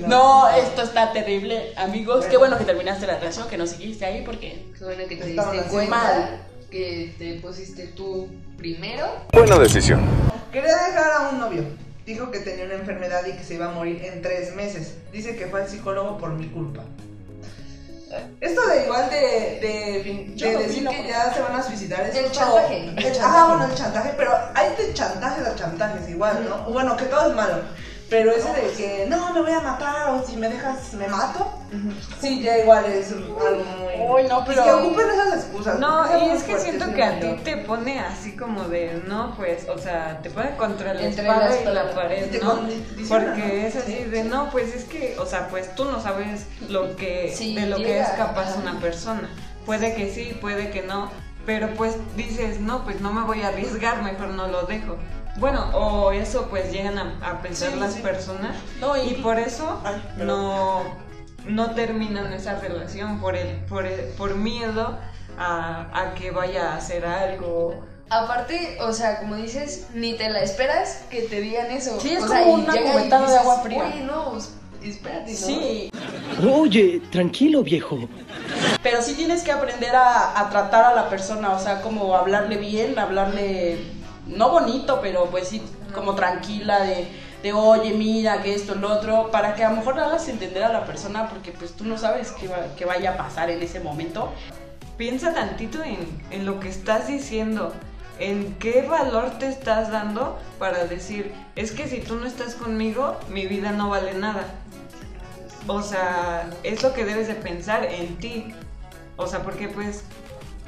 No, 0.00 0.06
no, 0.06 0.48
esto 0.50 0.82
está 0.82 1.12
terrible, 1.12 1.72
amigos. 1.76 2.26
Qué 2.26 2.36
bueno 2.36 2.58
que 2.58 2.64
terminaste 2.64 3.06
la 3.06 3.18
relación, 3.18 3.48
que 3.48 3.56
no 3.56 3.66
seguiste 3.66 4.04
ahí 4.04 4.22
porque... 4.22 4.66
qué 4.78 4.84
bueno 4.84 5.02
que 5.08 5.16
te 5.16 5.26
diste 5.26 5.62
cuenta 5.70 5.90
mal. 5.96 6.40
que 6.70 7.14
te 7.18 7.40
pusiste 7.40 7.86
tú 7.88 8.28
primero. 8.58 9.06
Buena 9.32 9.58
decisión. 9.58 10.02
Quería 10.52 10.76
dejar 10.76 11.10
a 11.10 11.28
un 11.30 11.40
novio. 11.40 11.64
Dijo 12.04 12.30
que 12.30 12.40
tenía 12.40 12.66
una 12.66 12.74
enfermedad 12.74 13.24
y 13.26 13.32
que 13.32 13.44
se 13.44 13.54
iba 13.54 13.70
a 13.70 13.72
morir 13.72 14.04
en 14.04 14.20
tres 14.20 14.54
meses. 14.54 14.96
Dice 15.10 15.36
que 15.36 15.46
fue 15.46 15.62
al 15.62 15.68
psicólogo 15.68 16.18
por 16.18 16.34
mi 16.34 16.48
culpa. 16.48 16.82
Esto 18.40 18.66
de 18.68 18.84
igual 18.84 19.08
de, 19.10 19.58
de, 19.60 20.58
decir 20.58 20.86
que 20.88 21.08
ya 21.08 21.32
se 21.32 21.40
van 21.40 21.56
a 21.56 21.62
suicidar 21.62 22.00
es 22.06 22.14
El 22.14 22.30
chantaje. 22.30 22.88
el- 22.88 23.12
chantaje. 23.12 23.48
bueno, 23.48 23.64
el 23.66 23.74
chantaje, 23.74 24.14
pero 24.16 24.32
hay 24.54 24.74
de 24.76 24.92
chantajes 24.94 25.46
a 25.46 25.54
chantajes 25.56 26.08
igual, 26.08 26.46
¿no? 26.48 26.70
Bueno, 26.72 26.96
que 26.96 27.04
todo 27.04 27.30
es 27.30 27.34
malo. 27.36 27.62
Pero 28.12 28.30
ese 28.30 28.52
de 28.52 28.70
que 28.76 29.06
no 29.08 29.32
me 29.32 29.40
voy 29.40 29.52
a 29.52 29.60
matar 29.60 30.10
o 30.10 30.22
si 30.24 30.36
me 30.36 30.48
dejas 30.48 30.92
me 30.92 31.08
mato, 31.08 31.50
sí, 32.20 32.42
ya 32.42 32.58
igual 32.58 32.84
es 32.84 33.10
algo 33.10 33.38
muy. 33.38 34.22
Uy, 34.24 34.28
no, 34.28 34.44
pero- 34.44 34.60
Es 34.60 34.66
que 34.66 34.72
ocupen 34.72 35.06
esas 35.10 35.34
excusas. 35.36 35.78
No, 35.78 36.04
y 36.26 36.30
es 36.30 36.42
que 36.42 36.58
siento 36.58 36.92
que 36.92 37.02
a 37.02 37.18
ti 37.18 37.28
te 37.42 37.56
pone 37.56 38.00
así 38.00 38.36
como 38.36 38.64
de, 38.64 39.02
no, 39.06 39.34
pues, 39.34 39.66
o 39.66 39.78
sea, 39.78 40.20
te 40.22 40.28
pone 40.28 40.54
contra 40.56 40.92
la 40.92 41.00
Entre 41.02 41.22
espada 41.26 41.58
y 41.58 41.64
la 41.64 41.94
pared, 41.94 42.34
Y 42.34 42.38
¿no? 42.38 42.60
Porque 43.08 43.66
es 43.66 43.76
así 43.76 44.04
de, 44.04 44.24
no, 44.24 44.50
pues 44.50 44.74
es 44.74 44.84
que, 44.84 45.16
o 45.18 45.24
sea, 45.24 45.48
pues 45.48 45.74
tú 45.74 45.86
no 45.86 46.00
sabes 46.02 46.46
lo 46.68 46.94
que, 46.96 47.32
Sí, 47.34 47.54
de 47.54 47.64
lo 47.66 47.76
que 47.78 48.00
es 48.00 48.08
capaz 48.10 48.56
una 48.56 48.78
persona. 48.78 49.30
Puede 49.64 49.94
que 49.94 50.12
sí, 50.12 50.36
puede 50.38 50.70
que 50.70 50.82
no, 50.82 51.10
pero 51.46 51.72
pues 51.74 51.96
dices, 52.14 52.60
no, 52.60 52.84
pues 52.84 53.00
no 53.00 53.10
me 53.12 53.22
voy 53.22 53.40
a 53.42 53.48
arriesgar, 53.48 54.02
mejor 54.02 54.28
no 54.28 54.48
lo 54.48 54.62
dejo. 54.64 54.98
Bueno, 55.36 55.70
o 55.72 56.12
eso 56.12 56.48
pues 56.50 56.70
llegan 56.70 56.98
a, 56.98 57.18
a 57.22 57.40
pensar 57.42 57.70
Sí, 57.72 57.78
las 57.80 57.94
sí. 57.94 58.00
personas 58.02 58.54
No, 58.80 59.02
y 59.02 59.14
por 59.14 59.38
eso 59.38 59.80
Ay, 59.84 60.02
no, 60.18 60.82
no 61.46 61.70
terminan 61.74 62.32
esa 62.32 62.58
relación 62.60 63.18
por 63.20 63.34
el, 63.36 63.56
por 63.64 63.86
el- 63.86 64.08
por 64.10 64.34
miedo 64.34 64.98
a, 65.38 65.86
a 65.98 66.14
que 66.14 66.30
vaya 66.30 66.72
a 66.72 66.76
hacer 66.76 67.06
algo. 67.06 67.82
Aparte, 68.10 68.76
o 68.82 68.92
sea, 68.92 69.20
como 69.20 69.36
dices, 69.36 69.86
ni 69.94 70.12
te 70.18 70.28
la 70.28 70.42
esperas 70.42 71.04
que 71.08 71.22
te 71.22 71.40
digan 71.40 71.70
eso. 71.70 71.98
Sí, 71.98 72.10
es 72.12 72.22
o 72.22 72.26
como 72.26 72.44
una 72.52 72.74
cubetada 72.82 73.30
de 73.30 73.38
agua 73.38 73.60
fría. 73.60 73.84
Oye, 73.86 74.02
no, 74.04 74.32
pues, 74.32 74.52
espérate, 74.84 75.30
¿no? 75.32 75.36
Sí, 75.38 75.90
Oye, 76.46 77.00
tranquilo, 77.10 77.62
viejo. 77.62 77.98
Pero 78.82 79.00
sí 79.00 79.14
tienes 79.14 79.42
que 79.42 79.52
aprender 79.52 79.94
a, 79.96 80.38
a 80.38 80.50
tratar 80.50 80.84
a 80.84 80.94
la 80.94 81.08
persona, 81.08 81.52
o 81.52 81.58
sea, 81.58 81.80
como 81.80 82.14
hablarle 82.14 82.58
bien, 82.58 82.98
hablarle, 82.98 83.78
no 84.26 84.50
bonito, 84.50 85.00
pero 85.02 85.26
pues 85.26 85.48
sí, 85.48 85.62
como 85.94 86.14
tranquila, 86.14 86.80
de, 86.84 87.08
de 87.42 87.52
oye, 87.52 87.92
mira, 87.94 88.42
que 88.42 88.54
esto, 88.54 88.74
lo 88.74 88.92
otro, 88.92 89.30
para 89.30 89.54
que 89.54 89.64
a 89.64 89.70
lo 89.70 89.76
mejor 89.76 89.98
hagas 89.98 90.28
entender 90.28 90.62
a 90.64 90.72
la 90.72 90.84
persona, 90.86 91.28
porque 91.28 91.52
pues 91.52 91.72
tú 91.72 91.84
no 91.84 91.98
sabes 91.98 92.32
qué, 92.32 92.48
va- 92.48 92.74
qué 92.76 92.84
vaya 92.84 93.12
a 93.12 93.16
pasar 93.16 93.50
en 93.50 93.62
ese 93.62 93.80
momento. 93.80 94.32
Piensa 94.96 95.34
tantito 95.34 95.82
en, 95.82 95.98
en 96.30 96.46
lo 96.46 96.60
que 96.60 96.68
estás 96.68 97.08
diciendo, 97.08 97.72
en 98.18 98.54
qué 98.60 98.82
valor 98.82 99.38
te 99.38 99.48
estás 99.48 99.90
dando 99.90 100.38
para 100.58 100.84
decir, 100.84 101.32
es 101.56 101.72
que 101.72 101.88
si 101.88 102.00
tú 102.00 102.14
no 102.16 102.26
estás 102.26 102.54
conmigo, 102.54 103.16
mi 103.28 103.46
vida 103.46 103.72
no 103.72 103.88
vale 103.88 104.14
nada. 104.14 104.44
O 105.66 105.82
sea, 105.82 106.48
es 106.62 106.82
lo 106.82 106.92
que 106.92 107.04
debes 107.04 107.28
de 107.28 107.34
pensar 107.34 107.84
en 107.84 108.16
ti. 108.18 108.54
O 109.16 109.26
sea, 109.26 109.42
porque 109.42 109.68
pues 109.68 110.04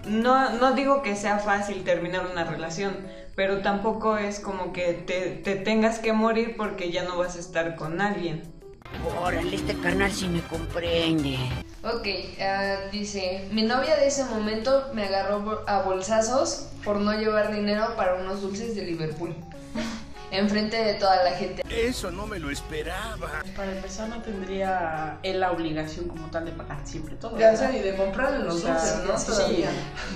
no, 0.06 0.50
no 0.58 0.72
digo 0.74 1.02
que 1.02 1.16
sea 1.16 1.38
fácil 1.38 1.84
terminar 1.84 2.26
una 2.30 2.44
relación, 2.44 2.96
pero 3.34 3.62
tampoco 3.62 4.16
es 4.16 4.40
como 4.40 4.72
que 4.72 4.92
te, 4.92 5.30
te 5.30 5.56
tengas 5.56 5.98
que 5.98 6.12
morir 6.12 6.56
porque 6.56 6.90
ya 6.90 7.04
no 7.04 7.18
vas 7.18 7.36
a 7.36 7.40
estar 7.40 7.76
con 7.76 8.00
alguien. 8.00 8.42
Órale, 9.20 9.56
este 9.56 9.74
carnal 9.74 10.12
sí 10.12 10.28
me 10.28 10.40
comprende. 10.42 11.38
Ok, 11.82 12.06
ah, 12.40 12.76
dice, 12.92 13.46
mi 13.50 13.62
novia 13.62 13.96
de 13.96 14.06
ese 14.06 14.24
momento 14.24 14.90
me 14.94 15.04
agarró 15.04 15.64
a 15.66 15.82
bolsazos 15.82 16.68
por 16.84 17.00
no 17.00 17.12
llevar 17.12 17.54
dinero 17.54 17.94
para 17.96 18.14
unos 18.14 18.40
dulces 18.40 18.74
de 18.74 18.82
Liverpool. 18.82 19.34
Enfrente 20.38 20.76
de 20.76 20.94
toda 20.94 21.22
la 21.22 21.30
gente. 21.30 21.62
Eso 21.68 22.10
no 22.10 22.26
me 22.26 22.40
lo 22.40 22.50
esperaba. 22.50 23.42
Para 23.54 23.70
empezar, 23.72 24.08
no 24.08 24.20
tendría 24.20 25.18
él 25.22 25.38
la 25.38 25.52
obligación 25.52 26.08
como 26.08 26.26
tal 26.28 26.44
de 26.44 26.50
pagar 26.52 26.80
siempre 26.84 27.14
todo. 27.14 27.38
Ya 27.38 27.52
¿verdad? 27.52 27.70
sé, 27.70 27.78
y 27.78 27.82
de 27.82 27.94
comprarle 27.96 28.44
los 28.44 28.56
O 28.56 28.58
sea, 28.58 28.74
dulces, 28.74 29.04
¿no? 29.06 29.18
sí, 29.18 29.26
Todavía. 29.26 29.70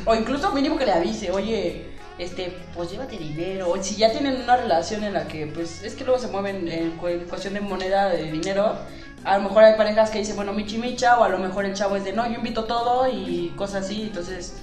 O 0.05 0.15
incluso 0.17 0.53
mínimo 0.53 0.77
que 0.77 0.87
le 0.87 0.93
avise, 0.93 1.31
oye, 1.31 1.93
este, 2.19 2.57
pues 2.75 2.91
llévate 2.91 3.17
dinero. 3.17 3.71
O 3.71 3.81
si 3.83 3.95
ya 3.95 4.11
tienen 4.11 4.43
una 4.43 4.57
relación 4.57 5.05
en 5.05 5.15
la 5.15 5.29
que, 5.29 5.47
pues, 5.47 5.85
es 5.85 5.95
que 5.95 6.05
luego 6.05 6.19
se 6.21 6.27
mueven 6.27 6.67
en 6.67 6.91
cuestión 7.29 7.55
de 7.55 7.61
moneda, 7.61 8.09
de 8.09 8.25
dinero. 8.31 8.77
A 9.25 9.39
lo 9.39 9.45
mejor 9.45 9.63
hay 9.65 9.77
parejas 9.77 10.11
que 10.11 10.19
dicen, 10.19 10.35
bueno, 10.35 10.53
michi 10.53 10.79
micha, 10.79 11.19
o 11.19 11.25
a 11.25 11.29
lo 11.29 11.39
mejor 11.39 11.65
el 11.65 11.75
chavo 11.75 11.95
es 11.97 12.03
de, 12.03 12.13
no, 12.13 12.27
yo 12.27 12.35
invito 12.35 12.65
todo 12.65 13.09
y 13.09 13.53
cosas 13.57 13.85
así. 13.85 14.03
Entonces, 14.03 14.57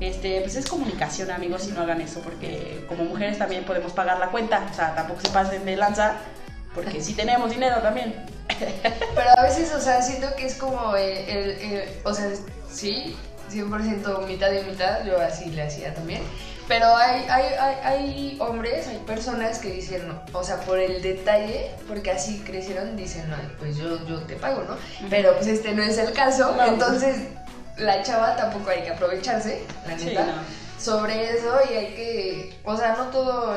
este, 0.00 0.40
pues 0.42 0.54
es 0.56 0.66
comunicación, 0.66 1.30
amigos, 1.30 1.66
y 1.68 1.72
no 1.72 1.82
hagan 1.82 2.00
eso, 2.00 2.20
porque 2.20 2.84
como 2.88 3.04
mujeres 3.04 3.38
también 3.38 3.64
podemos 3.64 3.92
pagar 3.92 4.18
la 4.18 4.28
cuenta. 4.30 4.66
O 4.70 4.74
sea, 4.74 4.94
tampoco 4.94 5.20
se 5.20 5.28
pasen 5.30 5.64
de 5.64 5.76
lanza, 5.76 6.14
porque 6.74 7.00
sí 7.00 7.14
tenemos 7.14 7.50
dinero 7.50 7.76
también. 7.82 8.14
Pero 9.14 9.30
a 9.36 9.42
veces, 9.42 9.72
o 9.74 9.80
sea, 9.80 10.00
siento 10.02 10.28
que 10.36 10.46
es 10.46 10.54
como 10.54 10.94
el, 10.96 11.10
el- 11.28 11.50
el- 11.72 11.88
o 12.04 12.14
sea, 12.14 12.30
sí, 12.70 13.16
100% 13.50 14.26
mitad 14.26 14.52
y 14.52 14.62
mitad, 14.70 15.04
yo 15.04 15.20
así 15.20 15.46
le 15.50 15.62
hacía 15.62 15.94
también. 15.94 16.22
Pero 16.68 16.94
hay, 16.94 17.22
hay, 17.30 17.44
hay, 17.58 17.76
hay 17.82 18.36
hombres, 18.40 18.86
hay 18.88 18.98
personas 18.98 19.58
que 19.58 19.70
dicen, 19.72 20.06
no, 20.06 20.20
o 20.38 20.44
sea, 20.44 20.60
por 20.60 20.78
el 20.78 21.00
detalle, 21.00 21.70
porque 21.88 22.10
así 22.10 22.40
crecieron, 22.40 22.94
dicen, 22.94 23.28
no, 23.30 23.36
pues 23.58 23.76
yo, 23.78 24.06
yo 24.06 24.18
te 24.24 24.36
pago, 24.36 24.62
¿no? 24.64 24.76
Pero 25.08 25.32
pues 25.34 25.46
este 25.46 25.72
no 25.72 25.82
es 25.82 25.96
el 25.96 26.12
caso, 26.12 26.54
No. 26.54 26.66
entonces 26.66 27.16
la 27.78 28.02
chava 28.02 28.36
tampoco 28.36 28.70
hay 28.70 28.82
que 28.82 28.90
aprovecharse, 28.90 29.62
la 29.86 29.98
Sí, 29.98 30.06
neta, 30.06 30.24
no. 30.26 30.32
sobre 30.82 31.36
eso 31.36 31.58
y 31.70 31.74
hay 31.74 31.86
que, 31.94 32.60
o 32.64 32.76
sea, 32.76 32.94
no 32.96 33.04
todo 33.06 33.56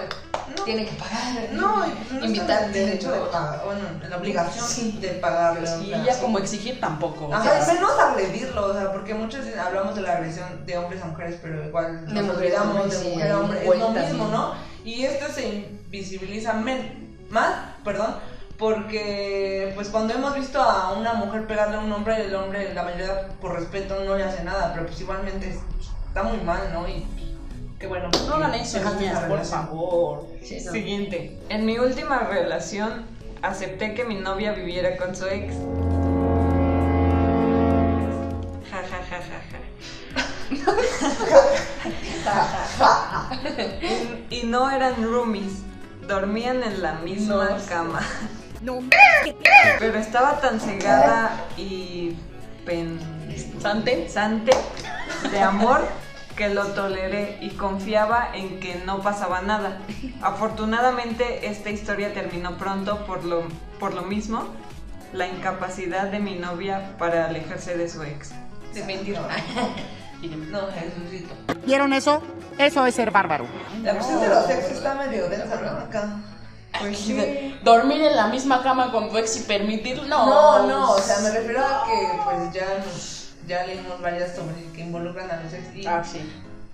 tiene 0.65 0.85
que 0.85 0.91
pagar. 0.93 1.47
No, 1.53 1.85
no 1.85 2.25
invitar 2.25 2.63
el 2.65 2.73
derecho 2.73 3.11
de 3.11 3.19
pagar, 3.21 3.61
bueno, 3.65 3.81
en 4.03 4.09
la 4.09 4.17
obligación 4.17 4.99
de 5.01 5.07
pagarle. 5.09 5.67
o 5.69 5.81
Y 5.81 5.85
sí. 6.13 6.21
como 6.21 6.37
exigir 6.39 6.79
tampoco. 6.79 7.27
o 7.27 7.33
Ajá, 7.33 7.63
sea, 7.63 7.73
menos 7.73 7.91
agredirlo, 7.97 8.65
o 8.67 8.73
sea, 8.73 8.91
porque 8.91 9.13
muchos 9.13 9.45
hablamos 9.57 9.95
de 9.95 10.01
la 10.01 10.13
agresión 10.17 10.65
de 10.65 10.77
hombres 10.77 11.01
a 11.01 11.05
mujeres, 11.05 11.39
pero 11.41 11.65
igual 11.65 12.05
De 12.05 12.21
nos 12.21 12.35
olvidamos 12.35 12.89
de 12.91 12.97
sí, 12.97 13.07
mujer 13.09 13.31
a 13.31 13.39
hombre, 13.39 13.61
es 13.63 13.79
lo 13.79 13.89
mismo, 13.89 14.27
¿no? 14.27 14.53
Y 14.83 15.05
esto 15.05 15.31
se 15.33 15.47
invisibiliza 15.47 16.53
men- 16.53 17.15
más, 17.29 17.53
perdón, 17.83 18.15
porque 18.61 19.71
pues 19.73 19.89
cuando 19.89 20.13
hemos 20.13 20.35
visto 20.35 20.61
a 20.61 20.93
una 20.93 21.15
mujer 21.15 21.47
pegarle 21.47 21.77
a 21.77 21.79
un 21.79 21.91
hombre, 21.91 22.21
el 22.25 22.35
hombre, 22.35 22.71
la 22.75 22.83
mayoría 22.83 23.27
por 23.41 23.55
respeto 23.59 23.95
no 24.05 24.15
le 24.15 24.23
hace 24.23 24.43
nada, 24.43 24.71
pero 24.71 24.85
pues 24.85 25.01
igualmente 25.01 25.49
es- 25.49 25.57
está 26.07 26.21
muy 26.21 26.37
mal, 26.41 26.69
¿no? 26.71 26.87
Y 26.87 27.03
qué 27.79 27.87
bueno. 27.87 28.09
No 28.27 28.35
hagan 28.35 28.53
eso, 28.53 28.77
niñas, 28.99 29.19
por 29.21 29.29
relación. 29.29 29.65
favor. 29.65 30.27
Siguiente. 30.43 31.39
En 31.49 31.65
mi 31.65 31.79
última 31.79 32.19
relación 32.19 33.05
acepté 33.41 33.95
que 33.95 34.05
mi 34.05 34.13
novia 34.15 34.51
viviera 34.51 34.95
con 34.95 35.15
su 35.15 35.25
ex. 35.25 35.55
Ja, 38.69 38.77
ja, 38.77 38.99
ja, 39.09 39.19
ja, 39.27 39.39
ja. 39.49 39.57
y, 44.29 44.41
y 44.41 44.43
no 44.45 44.69
eran 44.69 45.01
roomies, 45.03 45.63
dormían 46.07 46.61
en 46.61 46.83
la 46.83 46.93
misma 46.93 47.49
No. 47.57 47.65
cama. 47.67 48.01
Pero 49.79 49.97
estaba 49.97 50.39
tan 50.39 50.59
cegada 50.59 51.45
y 51.57 52.15
pensante 52.65 54.51
de 55.31 55.41
amor 55.41 55.81
que 56.35 56.49
lo 56.49 56.67
toleré 56.67 57.37
y 57.41 57.51
confiaba 57.51 58.29
en 58.33 58.59
que 58.59 58.81
no 58.85 59.01
pasaba 59.01 59.41
nada. 59.41 59.79
Afortunadamente 60.21 61.47
esta 61.47 61.69
historia 61.69 62.13
terminó 62.13 62.57
pronto 62.57 63.05
por 63.05 63.23
lo, 63.25 63.43
por 63.79 63.93
lo 63.93 64.03
mismo, 64.03 64.47
la 65.13 65.27
incapacidad 65.27 66.07
de 66.07 66.19
mi 66.19 66.35
novia 66.35 66.95
para 66.97 67.25
alejarse 67.25 67.77
de 67.77 67.89
su 67.89 68.03
ex. 68.03 68.31
De 68.73 68.83
mentir. 68.85 69.17
No, 69.19 70.59
Jesucito. 70.73 71.33
¿Vieron 71.65 71.93
eso? 71.93 72.21
Eso 72.57 72.85
es 72.85 72.95
ser 72.95 73.11
bárbaro. 73.11 73.45
La 73.83 73.93
cuestión 73.93 74.21
de 74.21 74.29
los 74.29 74.49
ex 74.49 74.71
está 74.71 74.95
medio 74.95 75.27
densa, 75.29 75.59
¿no? 75.61 75.69
Acá. 75.79 76.15
Pues 76.79 76.97
sí. 76.97 77.59
Dormir 77.63 78.01
en 78.01 78.15
la 78.15 78.27
misma 78.27 78.63
cama 78.63 78.91
con 78.91 79.09
tu 79.09 79.17
ex 79.17 79.37
y 79.37 79.39
permitirlo. 79.41 80.03
No, 80.07 80.25
No, 80.25 80.67
no, 80.67 80.91
o 80.91 80.99
sea, 80.99 81.19
me 81.19 81.31
refiero 81.31 81.59
a 81.63 81.83
que 81.85 82.07
pues 82.23 82.53
ya 82.53 82.83
nos, 82.85 83.29
ya 83.47 83.65
leímos 83.65 84.01
varias 84.01 84.35
sobre 84.35 84.55
que 84.73 84.81
involucran 84.81 85.29
a 85.29 85.41
los 85.43 85.53
ex 85.53 85.75
y 85.75 85.85
Ah, 85.85 86.01
sí. 86.03 86.21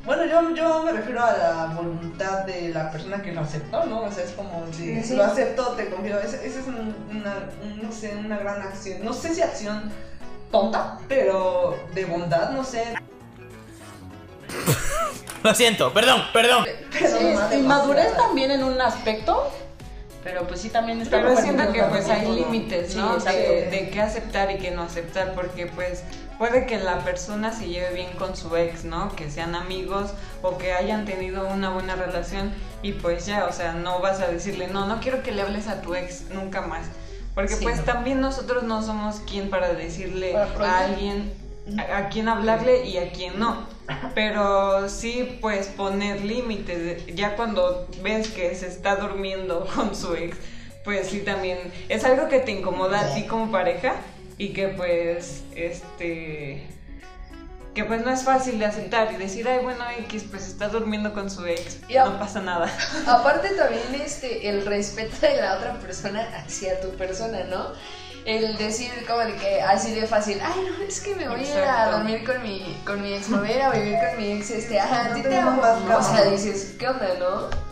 bueno, 0.06 0.24
yo, 0.26 0.56
yo 0.56 0.84
me 0.84 0.92
refiero 0.94 1.22
a 1.26 1.32
la 1.36 1.66
voluntad 1.76 2.46
de 2.46 2.70
la 2.70 2.92
persona 2.92 3.22
que 3.22 3.34
lo 3.34 3.42
aceptó, 3.42 3.86
¿no? 3.86 4.04
O 4.04 4.12
sea, 4.12 4.24
es 4.24 4.32
como 4.32 4.66
de, 4.68 4.74
Sí, 4.74 5.04
sí. 5.04 5.16
lo 5.16 5.24
acepto, 5.26 5.64
te 5.70 5.90
confío. 5.90 6.20
Esa 6.20 6.42
es 6.44 6.56
un- 6.68 6.96
una, 7.10 7.36
un- 7.64 7.82
no 7.84 7.92
sé, 7.92 8.16
una 8.16 8.38
gran 8.38 8.62
acción. 8.62 9.04
No 9.04 9.12
sé 9.14 9.34
si 9.36 9.42
acción 9.42 9.92
tonta, 10.52 11.00
pero 11.10 11.78
de 11.94 12.06
bondad, 12.06 12.52
no 12.52 12.64
sé. 12.64 12.84
Lo 15.44 15.54
siento, 15.54 15.94
perdón, 15.94 16.22
perdón. 16.34 16.66
Pero 16.92 17.18
Sí, 17.20 17.56
inmadurez 17.58 18.16
también 18.18 18.52
en 18.52 18.64
un 18.64 18.80
aspecto, 18.82 19.52
pero 20.28 20.46
pues 20.46 20.60
sí 20.62 20.70
también 20.70 21.00
está 21.02 21.22
Pero 21.22 21.38
siento 21.38 21.72
que 21.72 21.82
pues 21.84 22.10
hay 22.10 22.28
límites, 22.28 22.92
Sí, 22.92 23.00
de, 23.26 23.70
de 23.72 23.90
qué 23.90 24.02
aceptar 24.02 24.52
y 24.52 24.58
qué 24.58 24.72
no 24.72 24.84
aceptar, 24.84 25.34
porque 25.34 25.68
pues 25.68 26.04
puede 26.38 26.66
que 26.66 26.78
la 26.80 27.00
persona 27.00 27.54
se 27.54 27.70
lleve 27.70 27.94
bien 27.94 28.10
con 28.20 28.36
su 28.36 28.54
ex, 28.58 28.84
¿no? 28.84 29.16
Que 29.16 29.32
sean 29.32 29.56
amigos 29.56 30.12
o 30.42 30.58
que 30.58 30.74
hayan 30.74 31.06
tenido 31.06 31.48
una 31.48 31.70
buena 31.70 31.96
relación 31.96 32.52
y 32.84 32.92
pues 32.92 33.26
ya, 33.26 33.46
o 33.46 33.54
sea, 33.54 33.72
no 33.72 34.02
vas 34.02 34.20
a 34.20 34.28
decirle, 34.28 34.68
no, 34.68 34.86
no 34.86 35.00
quiero 35.00 35.24
que 35.24 35.32
le 35.32 35.42
hables 35.44 35.68
a 35.70 35.82
tu 35.82 35.96
ex 35.96 36.24
nunca 36.30 36.62
más. 36.62 36.88
Porque 37.34 37.56
Sí, 37.56 37.64
pues 37.64 37.78
no. 37.78 37.84
también 37.86 38.20
nosotros 38.20 38.64
no 38.64 38.82
somos 38.82 39.22
quien 39.22 39.50
para 39.50 39.74
decirle 39.74 40.34
Para 40.34 40.78
a 40.80 40.86
alguien 40.86 41.32
a, 41.78 41.98
a 41.98 42.10
quién 42.10 42.28
hablarle 42.28 42.86
y 42.86 42.98
a 42.98 43.12
quién 43.12 43.40
no. 43.40 43.77
Pero 44.14 44.90
sí, 44.90 45.38
pues 45.42 45.68
poner 45.68 46.24
límites. 46.24 47.06
Ya 47.16 47.36
cuando 47.36 47.88
ves 48.02 48.30
que 48.30 48.54
se 48.56 48.68
está 48.68 48.96
durmiendo 48.96 49.68
con 49.76 49.96
su 49.96 50.16
ex, 50.16 50.38
pues 50.84 51.08
sí 51.08 51.20
también 51.20 51.60
es 51.90 52.04
algo 52.04 52.30
que 52.30 52.40
te 52.40 52.52
incomoda 52.52 53.02
a 53.02 53.14
ti 53.14 53.24
como 53.24 53.52
pareja 53.52 53.96
y 54.38 54.54
que 54.54 54.70
pues 54.70 55.44
este 55.56 56.68
que 57.78 57.84
pues 57.84 58.04
no 58.04 58.10
es 58.10 58.24
fácil 58.24 58.58
de 58.58 58.66
aceptar 58.66 59.14
y 59.14 59.18
decir, 59.18 59.48
ay 59.48 59.60
bueno, 59.62 59.84
X 60.00 60.26
pues 60.32 60.48
está 60.48 60.68
durmiendo 60.68 61.14
con 61.14 61.30
su 61.30 61.46
ex, 61.46 61.78
Y 61.88 61.94
no 61.94 62.18
pasa 62.18 62.42
nada. 62.42 62.76
Aparte 63.06 63.50
también 63.50 63.84
este, 64.04 64.50
el 64.50 64.66
respeto 64.66 65.16
de 65.22 65.40
la 65.40 65.58
otra 65.58 65.78
persona 65.80 66.28
hacia 66.38 66.82
tu 66.82 66.90
persona, 66.98 67.44
¿no? 67.44 67.74
El 68.28 68.58
decir 68.58 68.92
como 69.08 69.20
de 69.20 69.36
que 69.38 69.62
así 69.62 69.94
de 69.94 70.06
fácil, 70.06 70.38
ay 70.44 70.68
no, 70.70 70.84
es 70.86 71.00
que 71.00 71.16
me 71.16 71.30
voy 71.30 71.40
a 71.40 71.44
ir 71.44 71.50
a 71.60 71.60
Exacto. 71.62 71.92
dormir 71.96 72.26
con 72.26 72.44
mi, 72.44 72.78
con 72.86 73.02
mi 73.02 73.14
ex, 73.14 73.30
voy 73.30 73.50
a 73.52 73.56
ir 73.56 73.62
a 73.62 73.70
vivir 73.70 73.96
con 74.06 74.18
mi 74.18 74.32
ex, 74.34 74.52
este, 74.52 74.78
ajá, 74.82 75.06
a 75.06 75.08
No 75.08 75.16
ti 75.16 75.22
te 75.22 75.38
amo. 75.38 75.62
O 75.98 76.04
sea, 76.04 76.26
dices, 76.26 76.76
¿qué 76.78 76.90
onda, 76.90 77.08
no? 77.20 77.67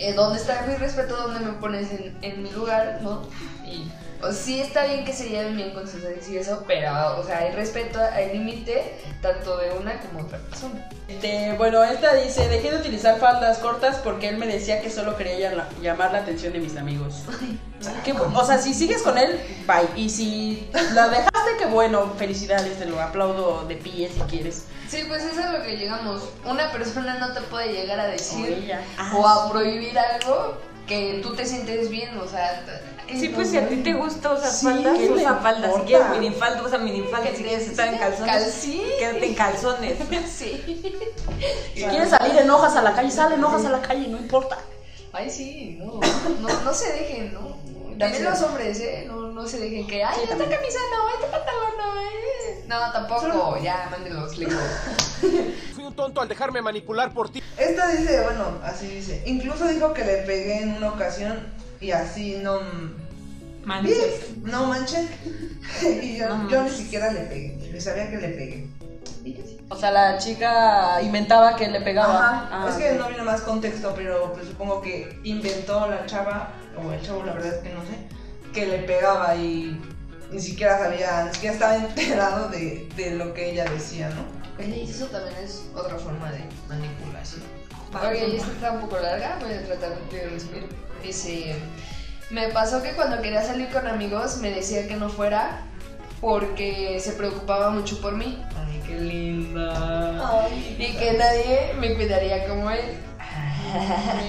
Eh, 0.00 0.12
¿Dónde 0.14 0.38
está 0.40 0.62
mi 0.66 0.74
respeto? 0.76 1.16
¿Dónde 1.16 1.40
me 1.40 1.52
pones 1.54 1.90
en, 1.90 2.16
en 2.22 2.42
mi 2.42 2.50
lugar, 2.50 3.00
no? 3.02 3.22
Y 3.66 3.90
o 4.20 4.32
sí 4.32 4.60
está 4.60 4.84
bien 4.84 5.04
que 5.04 5.12
se 5.12 5.28
lleven 5.28 5.56
bien 5.56 5.72
con 5.72 5.86
sus 5.88 6.02
ex 6.04 6.28
y 6.28 6.38
eso, 6.38 6.64
pero, 6.66 7.20
o 7.20 7.24
sea, 7.24 7.38
hay 7.38 7.52
respeto, 7.52 8.00
hay 8.12 8.32
límite, 8.36 8.98
tanto 9.22 9.56
de 9.58 9.70
una 9.70 10.00
como 10.00 10.24
otra 10.24 10.38
persona. 10.38 10.88
Este, 11.06 11.54
bueno, 11.56 11.84
esta 11.84 12.14
dice, 12.14 12.48
dejé 12.48 12.72
de 12.72 12.78
utilizar 12.78 13.20
faldas 13.20 13.58
cortas 13.58 13.98
porque 13.98 14.28
él 14.28 14.36
me 14.38 14.48
decía 14.48 14.80
que 14.82 14.90
solo 14.90 15.16
quería 15.16 15.52
llam- 15.52 15.64
llamar 15.80 16.12
la 16.12 16.18
atención 16.18 16.52
de 16.52 16.58
mis 16.58 16.76
amigos. 16.76 17.22
Bu- 18.06 18.36
o 18.36 18.44
sea, 18.44 18.58
si 18.58 18.74
sigues 18.74 19.02
con 19.02 19.16
él, 19.18 19.38
bye. 19.68 19.88
Y 20.02 20.10
si 20.10 20.68
la 20.94 21.08
dejaste, 21.08 21.50
qué 21.60 21.66
bueno, 21.66 22.12
felicidades, 22.18 22.76
te 22.76 22.86
lo 22.86 23.00
aplaudo 23.00 23.66
de 23.68 23.76
pie 23.76 24.10
si 24.12 24.20
quieres. 24.22 24.64
Sí, 24.88 25.04
pues 25.06 25.22
eso 25.22 25.40
es 25.40 25.50
lo 25.50 25.62
que 25.62 25.76
llegamos. 25.76 26.22
Una 26.44 26.72
persona 26.72 27.18
no 27.18 27.34
te 27.34 27.42
puede 27.42 27.72
llegar 27.72 28.00
a 28.00 28.06
decir 28.06 28.72
O 29.14 29.26
a 29.26 29.50
prohibir 29.50 29.98
algo 29.98 30.56
que 30.86 31.20
tú 31.22 31.34
te 31.34 31.44
sientes 31.44 31.90
bien, 31.90 32.18
o 32.18 32.26
sea... 32.26 32.64
Sí, 33.06 33.28
pues 33.28 33.50
si 33.50 33.56
a 33.56 33.68
ti 33.68 33.76
te 33.76 33.94
gusta 33.94 34.34
usar 34.34 34.50
Sí, 34.50 34.66
faldas, 34.66 34.98
¿qué 34.98 35.04
le 35.04 35.12
usa 35.12 35.36
faldas. 35.36 35.74
Si 35.74 35.80
quieres 35.82 36.08
minifalda, 36.10 36.62
usa 36.62 36.78
minifalda. 36.78 37.30
Si 37.34 37.42
quieres 37.42 37.68
estar 37.68 37.88
en 37.88 37.98
calzones, 37.98 38.34
calcí. 38.34 38.82
quédate 38.98 39.26
en 39.26 39.34
calzones. 39.34 39.98
Sí. 40.28 40.82
Si 41.74 41.84
quieres 41.84 42.10
salir 42.10 42.36
en 42.38 42.50
hojas 42.50 42.76
a 42.76 42.82
la 42.82 42.94
calle, 42.94 43.10
sale 43.10 43.36
en 43.36 43.44
hojas 43.44 43.64
a 43.64 43.70
la 43.70 43.80
calle, 43.80 44.08
no 44.08 44.18
importa. 44.18 44.58
Ay, 45.12 45.30
sí, 45.30 45.78
no, 45.80 46.00
no, 46.40 46.60
no 46.64 46.74
se 46.74 46.92
dejen, 46.92 47.32
¿no? 47.32 47.57
También 47.98 48.24
los 48.24 48.42
hombres, 48.42 48.80
¿eh? 48.80 49.04
No, 49.06 49.28
no 49.32 49.46
se 49.46 49.58
dejen 49.58 49.86
que, 49.86 50.04
ay, 50.04 50.14
Sí, 50.14 50.20
esta 50.24 50.36
también. 50.36 50.58
camisa 50.60 50.78
no, 50.96 51.08
este 51.10 51.26
pantalón 51.26 51.70
no, 51.78 52.00
eh. 52.00 52.64
No, 52.66 52.92
tampoco, 52.92 53.58
ya, 53.62 53.88
mándenlos 53.90 54.36
lejos. 54.38 54.62
Fui 55.74 55.84
un 55.84 55.94
tonto 55.94 56.20
al 56.20 56.28
dejarme 56.28 56.62
manipular 56.62 57.12
por 57.12 57.30
ti. 57.30 57.42
Esta 57.56 57.88
dice, 57.92 58.20
bueno, 58.22 58.58
así 58.62 58.86
dice. 58.86 59.22
Incluso 59.26 59.66
dijo 59.68 59.92
que 59.94 60.04
le 60.04 60.18
pegué 60.18 60.62
en 60.62 60.76
una 60.76 60.90
ocasión 60.90 61.46
y 61.80 61.90
así 61.90 62.36
no. 62.42 62.60
Manches. 63.64 64.36
No 64.42 64.66
manches. 64.66 65.06
y 66.02 66.16
yo, 66.16 66.28
No 66.28 66.48
yo 66.48 66.62
ni 66.62 66.70
siquiera 66.70 67.12
le 67.12 67.20
pegué. 67.22 67.70
Ni 67.72 67.80
sabía 67.80 68.10
que 68.10 68.16
le 68.18 68.28
pegué. 68.28 68.66
O 69.70 69.76
sea, 69.76 69.90
la 69.90 70.18
chica 70.18 71.00
inventaba 71.02 71.56
que 71.56 71.68
le 71.68 71.80
pegaba. 71.80 72.18
Ajá. 72.18 72.48
Ah, 72.50 72.66
es 72.70 72.76
que 72.76 72.92
no 72.92 73.08
viene 73.08 73.22
más 73.22 73.42
contexto, 73.42 73.92
pero 73.94 74.32
pues 74.32 74.46
supongo 74.46 74.80
que 74.80 75.18
inventó 75.24 75.88
la 75.88 76.06
chava, 76.06 76.52
o 76.76 76.90
el 76.92 77.02
chavo, 77.02 77.22
la 77.24 77.34
verdad 77.34 77.54
es 77.54 77.62
que 77.62 77.74
no 77.74 77.80
sé, 77.82 78.08
que 78.52 78.66
le 78.66 78.78
pegaba 78.78 79.34
y 79.36 79.78
ni 80.30 80.40
siquiera 80.40 80.78
sabía, 80.78 81.24
ni 81.24 81.34
siquiera 81.34 81.54
estaba 81.54 81.76
enterado 81.76 82.48
de, 82.48 82.88
de 82.96 83.10
lo 83.12 83.34
que 83.34 83.50
ella 83.50 83.64
decía, 83.64 84.10
¿no? 84.10 84.38
Oye, 84.58 84.84
y 84.84 84.90
eso 84.90 85.06
también 85.06 85.36
es 85.44 85.66
otra 85.74 85.96
forma 85.96 86.30
de 86.32 86.44
manipulación. 86.68 87.42
Ok, 87.88 88.00
forma. 88.00 88.12
esta 88.12 88.52
está 88.52 88.72
un 88.72 88.80
poco 88.80 88.98
larga, 88.98 89.38
voy 89.40 89.52
a 89.52 89.64
tratar 89.64 89.98
de 90.10 90.28
resumir. 90.28 90.66
Dice, 91.02 91.56
me 92.30 92.48
pasó 92.48 92.82
que 92.82 92.92
cuando 92.92 93.20
quería 93.22 93.42
salir 93.42 93.68
con 93.68 93.86
amigos 93.86 94.38
me 94.38 94.50
decía 94.50 94.88
que 94.88 94.96
no 94.96 95.08
fuera 95.08 95.62
porque 96.20 96.98
se 97.00 97.12
preocupaba 97.12 97.70
mucho 97.70 98.00
por 98.00 98.16
mí 98.16 98.42
qué 98.88 98.98
linda. 98.98 100.48
y 100.78 100.96
que 100.96 101.12
nadie 101.12 101.72
me 101.78 101.94
cuidaría 101.94 102.48
como 102.48 102.70
él. 102.70 102.98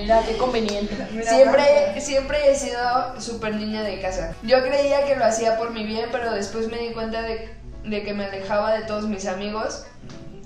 Mira, 0.01 0.21
qué 0.27 0.37
conveniente. 0.37 0.95
Siempre, 1.23 2.01
siempre 2.01 2.51
he 2.51 2.55
sido 2.55 3.19
súper 3.21 3.55
niña 3.55 3.83
de 3.83 4.01
casa. 4.01 4.35
Yo 4.43 4.61
creía 4.61 5.05
que 5.05 5.15
lo 5.15 5.25
hacía 5.25 5.57
por 5.57 5.71
mi 5.71 5.85
bien, 5.85 6.09
pero 6.11 6.31
después 6.31 6.67
me 6.67 6.77
di 6.77 6.89
cuenta 6.93 7.21
de, 7.21 7.49
de 7.85 8.03
que 8.03 8.13
me 8.13 8.25
alejaba 8.25 8.73
de 8.73 8.85
todos 8.85 9.07
mis 9.07 9.25
amigos 9.27 9.85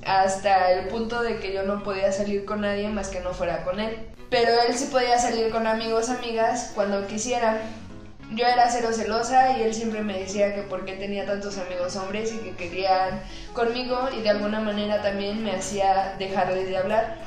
hasta 0.05 0.71
el 0.71 0.87
punto 0.89 1.23
de 1.23 1.39
que 1.39 1.53
yo 1.53 1.63
no 1.63 1.81
podía 1.81 2.11
salir 2.11 2.45
con 2.45 2.61
nadie 2.61 2.89
más 2.89 3.09
que 3.09 3.21
no 3.21 3.33
fuera 3.33 3.63
con 3.63 3.79
él. 3.79 3.97
Pero 4.29 4.51
él 4.67 4.75
sí 4.75 4.89
podía 4.91 5.17
salir 5.17 5.49
con 5.51 5.67
amigos, 5.67 6.09
amigas, 6.09 6.71
cuando 6.75 7.05
quisiera. 7.07 7.61
Yo 8.35 8.47
era 8.47 8.67
cero 8.71 8.89
celosa 8.91 9.57
y 9.57 9.61
él 9.61 9.75
siempre 9.75 10.01
me 10.01 10.17
decía 10.17 10.55
que 10.55 10.63
por 10.63 10.85
qué 10.85 10.93
tenía 10.93 11.25
tantos 11.25 11.57
amigos 11.59 11.95
hombres 11.95 12.33
y 12.33 12.37
que 12.37 12.55
querían 12.55 13.21
conmigo 13.53 14.09
y 14.11 14.21
de 14.21 14.29
alguna 14.31 14.59
manera 14.59 15.03
también 15.03 15.43
me 15.43 15.51
hacía 15.51 16.15
dejarles 16.17 16.67
de 16.67 16.77
hablar. 16.77 17.17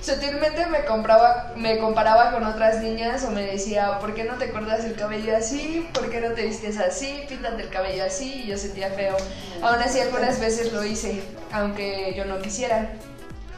Sutilmente 0.00 0.64
me, 0.66 0.86
compraba, 0.86 1.52
me 1.56 1.78
comparaba 1.78 2.30
con 2.30 2.44
otras 2.44 2.82
niñas 2.82 3.24
o 3.24 3.30
me 3.30 3.42
decía, 3.42 3.98
¿por 3.98 4.14
qué 4.14 4.24
no 4.24 4.34
te 4.34 4.50
cortas 4.50 4.84
el 4.86 4.94
cabello 4.94 5.36
así? 5.36 5.86
¿Por 5.92 6.08
qué 6.10 6.22
no 6.22 6.30
te 6.32 6.46
vistes 6.46 6.78
así? 6.78 7.24
Píntate 7.28 7.62
el 7.62 7.68
cabello 7.68 8.04
así 8.04 8.42
y 8.44 8.46
yo 8.46 8.56
sentía 8.56 8.88
feo. 8.90 9.16
Aún 9.60 9.82
así 9.82 10.00
algunas 10.00 10.40
veces 10.40 10.72
lo 10.72 10.82
hice, 10.82 11.22
aunque 11.52 12.14
yo 12.16 12.24
no 12.24 12.38
quisiera. 12.38 12.92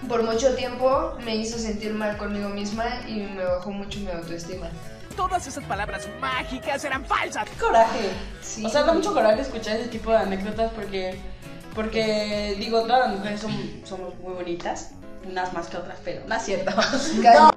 Por 0.09 0.25
mucho 0.25 0.57
tiempo 0.57 1.17
me 1.25 1.37
hizo 1.37 1.57
sentir 1.59 1.93
mal 1.95 2.17
conmigo 2.17 2.49
misma 2.49 2.87
y 3.07 3.21
me 3.21 3.45
bajó 3.45 3.71
mucho 3.71 4.01
mi 4.01 4.11
autoestima. 4.11 4.71
Todas 5.17 5.47
esas 5.47 5.65
palabras 5.65 6.07
mágicas 6.21 6.85
eran 6.85 7.05
falsas. 7.05 7.49
Qué 7.49 7.57
coraje. 7.59 8.11
Sí. 8.43 8.65
O 8.65 8.69
sea, 8.69 8.83
da 8.85 8.93
mucho 8.93 9.13
coraje 9.15 9.41
escuchar 9.41 9.77
ese 9.77 9.89
tipo 9.89 10.11
de 10.11 10.19
anécdotas 10.19 10.71
porque, 10.73 11.19
porque 11.75 12.55
digo, 12.59 12.83
todas 12.83 13.09
las 13.09 13.19
mujeres 13.19 13.41
son- 13.41 13.81
somos 13.85 14.15
muy 14.21 14.35
bonitas 14.35 14.91
unas 15.27 15.53
más 15.53 15.67
que 15.67 15.77
otras, 15.77 15.99
pero 16.05 16.23
no 16.29 16.35
es 16.37 16.43
cierto. 16.43 16.71
No, 17.23 17.51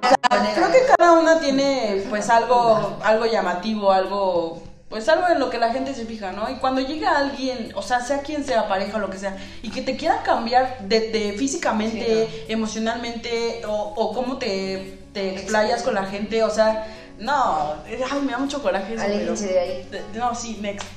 creo 0.56 0.72
que 0.72 0.80
cada 0.98 1.14
una 1.14 1.40
tiene 1.40 2.04
pues 2.10 2.30
algo, 2.30 2.98
algo 3.04 3.26
llamativo, 3.26 3.92
algo, 3.92 4.64
pues 4.90 5.08
algo 5.10 5.28
en 5.28 5.40
lo 5.40 5.50
que 5.50 5.58
la 5.58 5.72
gente 5.72 5.94
se 5.94 6.06
fija, 6.06 6.32
¿no? 6.32 6.50
Y 6.50 6.56
cuando 6.56 6.82
llega 6.82 7.18
alguien, 7.18 7.72
o 7.76 7.82
sea, 7.82 8.00
sea 8.02 8.20
quien 8.22 8.44
sea, 8.44 8.68
pareja 8.68 8.98
o 8.98 9.00
lo 9.00 9.10
que 9.10 9.18
sea, 9.18 9.38
y 9.62 9.70
que 9.70 9.82
te 9.82 9.98
quiera 9.98 10.24
cambiar 10.24 10.80
de, 10.82 11.10
de 11.12 11.34
físicamente, 11.34 12.46
emocionalmente, 12.48 13.62
o, 13.68 13.72
o 13.96 14.14
cómo 14.14 14.38
te, 14.38 14.98
te 15.14 15.32
explayas 15.36 15.84
con 15.84 15.94
la 15.96 16.06
gente, 16.06 16.44
o 16.44 16.50
sea, 16.50 16.88
no, 17.20 17.74
ay, 17.86 18.22
me 18.26 18.32
da 18.32 18.38
mucho 18.38 18.62
coraje 18.62 18.94
eso. 18.96 19.04
Pero- 19.06 19.36
de 19.36 19.60
ahí. 19.60 19.88
de- 19.92 20.04
No, 20.20 20.34
sí, 20.36 20.58
next. 20.62 20.88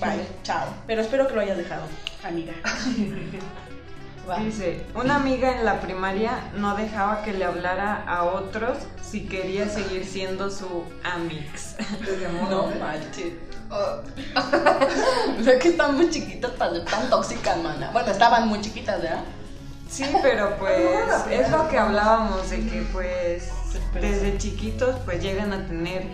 Bye, 0.00 0.26
chao. 0.42 0.66
Pero 0.86 1.02
espero 1.02 1.28
que 1.28 1.34
lo 1.34 1.40
hayas 1.42 1.56
dejado, 1.58 1.82
amiga. 2.24 2.52
Va. 4.28 4.36
Dice, 4.38 4.84
una 4.94 5.16
amiga 5.16 5.56
en 5.58 5.64
la 5.64 5.80
primaria 5.80 6.50
no 6.54 6.76
dejaba 6.76 7.22
que 7.22 7.32
le 7.32 7.44
hablara 7.44 8.04
a 8.06 8.24
otros 8.24 8.78
si 9.02 9.26
quería 9.26 9.68
seguir 9.68 10.06
siendo 10.06 10.50
su 10.50 10.84
amix. 11.02 11.74
No 12.50 12.66
manches. 12.78 13.32
O 13.70 15.42
sea 15.44 15.58
que 15.58 15.68
están 15.68 15.96
muy 15.96 16.10
chiquitas 16.10 16.50
para 16.52 16.72
ser 16.72 16.84
tan 16.84 17.08
tóxicas, 17.08 17.56
mana. 17.58 17.90
Bueno, 17.92 18.10
estaban 18.10 18.48
muy 18.48 18.60
chiquitas, 18.60 19.00
¿verdad? 19.00 19.22
Sí, 19.88 20.04
pero 20.22 20.56
pues 20.58 20.80
es 21.30 21.50
lo 21.50 21.68
que 21.68 21.78
hablábamos 21.78 22.50
de 22.50 22.58
que 22.68 22.82
pues 22.92 23.50
desde 23.94 24.38
chiquitos 24.38 24.96
pues 25.04 25.22
llegan 25.22 25.52
a 25.52 25.66
tener 25.66 26.04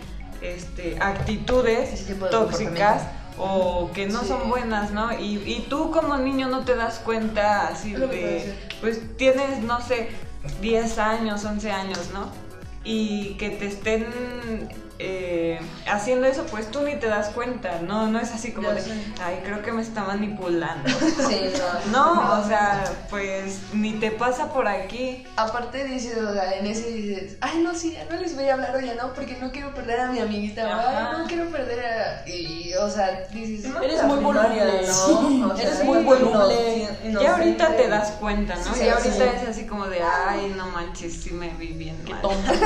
este 0.41 0.97
actitudes 1.01 2.07
tóxicas 2.31 3.03
o 3.39 3.91
que 3.93 4.07
no 4.07 4.21
Sí. 4.23 4.29
son 4.29 4.49
buenas, 4.49 4.93
¿no? 4.93 5.13
Y, 5.19 5.37
y 5.45 5.67
tú 5.69 5.91
como 5.91 6.17
niño 6.17 6.49
no 6.49 6.65
te 6.65 6.75
das 6.75 6.99
cuenta 7.01 7.69
así 7.69 7.93
de 7.93 8.55
pues 8.81 9.01
tienes 9.17 9.61
no 9.63 9.81
sé 9.81 10.09
10 10.61 10.99
años, 10.99 11.45
11 11.45 11.71
años, 11.71 12.11
¿no? 12.15 12.31
Y 12.85 13.35
que 13.39 13.51
te 13.51 13.67
estén 13.67 14.07
eh, 14.99 15.59
haciendo 15.91 16.27
eso, 16.27 16.45
pues 16.51 16.71
tú 16.71 16.81
ni 16.83 16.97
te 16.97 17.07
das 17.07 17.29
cuenta, 17.29 17.81
no, 17.83 18.07
no 18.09 18.19
es 18.19 18.33
así 18.33 18.53
como 18.53 18.69
Ya 18.69 18.75
de, 18.75 18.81
sé. 18.83 18.93
ay, 19.23 19.41
creo 19.45 19.63
que 19.63 19.73
me 19.73 19.83
está 19.83 20.05
manipulando. 20.05 20.89
Sí, 21.29 21.53
no. 21.91 22.15
No, 22.15 22.41
o 22.41 22.47
sea, 22.47 22.85
pues 23.11 23.59
ni 23.73 23.93
te 23.95 24.11
pasa 24.11 24.53
por 24.53 24.69
aquí. 24.69 25.27
Aparte 25.37 25.85
dices, 25.85 26.17
o 26.19 26.33
sea, 26.33 26.55
en 26.55 26.67
ese 26.67 26.89
dices, 26.89 27.37
ay 27.41 27.59
no, 27.63 27.75
sí, 27.75 27.93
ya 27.93 28.05
no 28.15 28.21
les 28.21 28.35
voy 28.35 28.49
a 28.49 28.55
hablar 28.55 28.75
hoy, 28.77 28.87
ya 28.87 28.95
no, 28.95 29.13
porque 29.13 29.37
no 29.41 29.51
quiero 29.51 29.75
perder 29.75 30.01
a 30.01 30.11
mi 30.13 30.21
amiguita, 30.21 30.63
ay, 31.13 31.19
no 31.19 31.27
quiero 31.27 31.51
perder 31.51 31.85
a... 31.85 32.29
Y, 32.29 32.75
o 32.75 32.89
sea, 32.91 33.27
dices, 33.33 33.71
Eres 33.83 33.99
la 33.99 34.05
muy 34.05 34.19
voluble, 34.23 34.83
¿no? 34.87 34.93
sí, 34.93 35.43
O 35.43 35.57
sea, 35.57 35.67
eres 35.67 35.79
sí, 35.79 35.85
muy 35.85 36.03
voluble. 36.05 36.89
no, 37.05 37.21
ya 37.21 37.29
no, 37.31 37.37
ahorita 37.37 37.67
sí, 37.69 37.73
te 37.77 37.89
das 37.89 38.11
cuenta, 38.13 38.55
¿no? 38.57 38.75
Sí, 38.75 38.85
ya 38.87 38.95
ahorita 38.97 39.15
sí. 39.15 39.23
es 39.43 39.49
así 39.49 39.67
como 39.67 39.87
de, 39.89 40.01
ay, 40.03 40.55
no 40.57 40.67
manches, 40.69 41.15
sí 41.23 41.31
me 41.31 41.49
vi 41.55 41.69
bien 41.69 41.97
mal. 42.09 42.21
Tonta. 42.23 42.53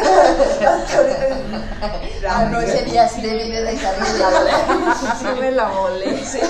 ah, 2.28 2.44
no, 2.50 2.60
ese 2.60 2.84
día 2.84 3.08
sí 3.08 3.20
Debí 3.22 3.50
de 3.50 3.62
dejarle 3.62 4.06
sí 5.18 5.26
me 5.40 5.50
la 5.52 5.68
volé. 5.68 6.10
Estoy 6.10 6.40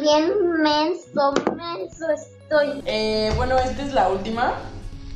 bien 0.00 0.32
menso, 0.62 1.32
menso 1.56 2.10
estoy. 2.10 2.82
Eh, 2.86 3.32
bueno, 3.36 3.58
esta 3.58 3.82
es 3.82 3.92
la 3.92 4.08
última. 4.08 4.54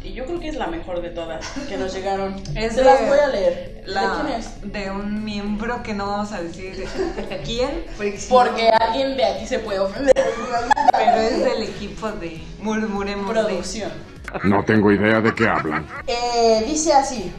Y 0.03 0.15
yo 0.15 0.25
creo 0.25 0.41
que 0.41 0.49
es 0.49 0.57
la 0.57 0.67
mejor 0.67 1.03
de 1.03 1.11
todas 1.11 1.47
que 1.69 1.77
nos 1.77 1.93
llegaron. 1.93 2.35
Es 2.57 2.73
Se 2.75 2.81
de- 2.81 2.85
las 2.85 3.07
voy 3.07 3.19
a 3.19 3.27
leer. 3.29 3.83
La- 3.87 4.03
¿De 4.03 4.09
quién 4.23 4.41
es? 4.41 4.73
De 4.73 4.91
un 4.91 5.25
miembro 5.25 5.83
que 5.83 5.93
no 5.95 6.07
vamos 6.07 6.33
a 6.33 6.41
decir 6.43 6.87
quién, 7.45 7.85
Porque 8.29 8.69
alguien 8.71 9.17
de 9.17 9.25
aquí 9.25 9.47
se 9.47 9.59
puede 9.59 9.79
ofender. 9.79 10.13
pero 10.15 11.17
es 11.19 11.45
del 11.45 11.63
equipo 11.65 12.11
de 12.13 12.41
Murmuremos 12.61 13.35
de. 13.35 13.43
Producción. 13.43 13.91
No 14.45 14.65
tengo 14.65 14.93
idea 14.93 15.21
de 15.21 15.35
qué 15.35 15.49
hablan. 15.49 15.87
Eh, 16.07 16.63
dice 16.67 16.93
así. 16.93 17.33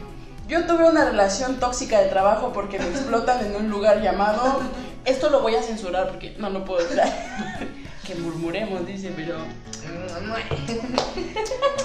Yo 0.52 0.66
tuve 0.66 0.86
una 0.86 1.06
relación 1.06 1.58
tóxica 1.58 1.98
de 2.02 2.08
trabajo 2.10 2.52
porque 2.52 2.78
me 2.78 2.84
explotan 2.90 3.42
en 3.46 3.56
un 3.56 3.70
lugar 3.70 4.02
llamado... 4.02 4.60
Esto 5.06 5.30
lo 5.30 5.40
voy 5.40 5.54
a 5.54 5.62
censurar 5.62 6.08
porque 6.08 6.36
no 6.38 6.50
lo 6.50 6.62
puedo 6.66 6.86
traer. 6.88 7.10
que 8.06 8.14
murmuremos, 8.16 8.86
dice, 8.86 9.14
pero... 9.16 9.36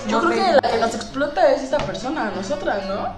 Yo 0.10 0.22
No 0.22 0.28
creo 0.28 0.30
me- 0.30 0.36
que 0.36 0.52
la 0.62 0.70
que 0.70 0.78
nos 0.80 0.94
explota 0.96 1.50
es 1.54 1.64
esta 1.64 1.78
persona, 1.78 2.30
nosotras, 2.36 2.86
¿no? 2.88 3.16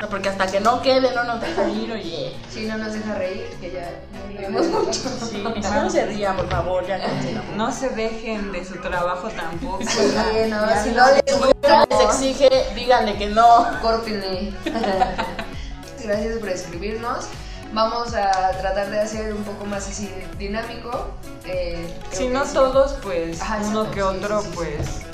No, 0.00 0.08
Porque 0.10 0.28
hasta 0.28 0.46
que 0.46 0.60
no 0.60 0.80
quede 0.82 1.14
no 1.14 1.24
nos 1.24 1.40
deja 1.40 1.68
ir, 1.68 1.92
oye. 1.92 2.36
Si 2.50 2.66
no 2.66 2.78
nos 2.78 2.92
deja 2.92 3.14
reír, 3.14 3.46
que 3.60 3.70
ya 3.72 3.90
nos 4.12 4.34
reímos 4.36 4.66
mucho. 4.68 4.92
Sí, 5.30 5.42
no 5.72 5.90
se 5.90 6.06
rían, 6.06 6.36
por 6.36 6.48
favor, 6.48 6.86
ya. 6.86 6.98
No 7.56 7.70
se 7.72 7.90
dejen 7.90 8.50
de 8.52 8.64
su 8.64 8.74
trabajo 8.80 9.28
tampoco. 9.28 9.80
Sí, 9.86 9.98
no, 10.48 10.66
Ya, 10.68 10.82
si 10.82 10.90
no 10.90 11.06
les 11.06 11.22
les 11.26 11.38
gusta, 11.38 11.86
exige, 12.04 12.48
díganle 12.74 13.16
que 13.16 13.28
no. 13.28 13.66
córtenle. 13.82 14.52
Gracias 16.02 16.38
por 16.38 16.48
escribirnos. 16.48 17.26
Vamos 17.72 18.14
a 18.14 18.50
tratar 18.60 18.90
de 18.90 18.98
hacer 19.00 19.32
un 19.32 19.44
poco 19.44 19.64
más 19.64 19.86
así 19.86 20.12
dinámico. 20.38 21.10
eh, 21.44 21.94
Si 22.10 22.26
no 22.26 22.44
sí. 22.44 22.54
todos, 22.54 22.94
pues 23.02 23.40
Ajá, 23.40 23.58
uno 23.62 23.82
exacto, 23.84 23.90
que 23.92 24.00
sí, 24.00 24.06
otro, 24.24 24.40
sí, 24.42 24.48
sí, 24.48 24.52
pues 24.56 25.06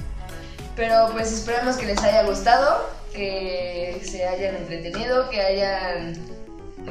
Pero 0.77 1.09
pues 1.13 1.33
esperamos 1.33 1.77
que 1.77 1.87
les 1.87 1.99
haya 2.03 2.23
gustado, 2.25 2.87
que 3.13 3.99
se 4.05 4.27
hayan 4.29 4.57
entretenido, 4.57 5.31
que 5.31 5.41
hayan 5.41 6.15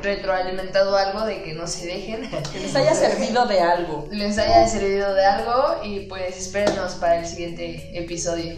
retroalimentado 0.02 0.98
algo 0.98 1.24
de 1.26 1.44
que 1.44 1.54
no 1.54 1.68
se 1.68 1.86
dejen. 1.86 2.30
Que 2.52 2.60
les 2.60 2.76
haya 2.76 2.96
servido 2.96 3.46
de 3.46 3.62
algo. 3.62 4.08
les 4.12 4.38
haya 4.40 4.68
servido 4.68 5.14
de 5.14 5.26
algo 5.26 5.84
y 5.84 6.02
pues 6.08 6.36
espérenos 6.36 6.96
para 6.96 7.20
el 7.20 7.28
siguiente 7.28 7.92
episodio. 7.98 8.56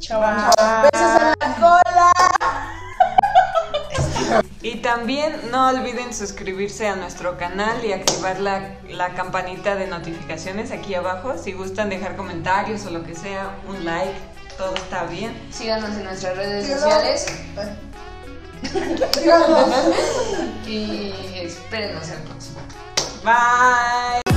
Chaval. 0.00 0.50
Besos 0.92 1.22
en 1.22 1.28
la 1.40 1.54
cola. 1.56 2.12
Y 4.62 4.76
también 4.76 5.50
no 5.50 5.68
olviden 5.68 6.12
suscribirse 6.12 6.86
a 6.86 6.96
nuestro 6.96 7.38
canal 7.38 7.84
y 7.84 7.92
activar 7.92 8.40
la, 8.40 8.78
la 8.88 9.14
campanita 9.14 9.76
de 9.76 9.86
notificaciones 9.86 10.70
aquí 10.70 10.94
abajo. 10.94 11.38
Si 11.38 11.52
gustan 11.52 11.88
dejar 11.88 12.16
comentarios 12.16 12.84
o 12.84 12.90
lo 12.90 13.04
que 13.04 13.14
sea, 13.14 13.58
un 13.66 13.84
like, 13.84 14.14
todo 14.60 14.74
está 14.74 15.04
bien. 15.04 15.32
Síganos 15.50 15.96
en 15.96 16.04
nuestras 16.04 16.36
redes 16.36 16.68
sociales 16.68 17.26
y 20.66 21.14
espérenos 21.34 22.10
el 22.10 22.18
próximo. 22.18 22.60
Bye. 23.24 24.29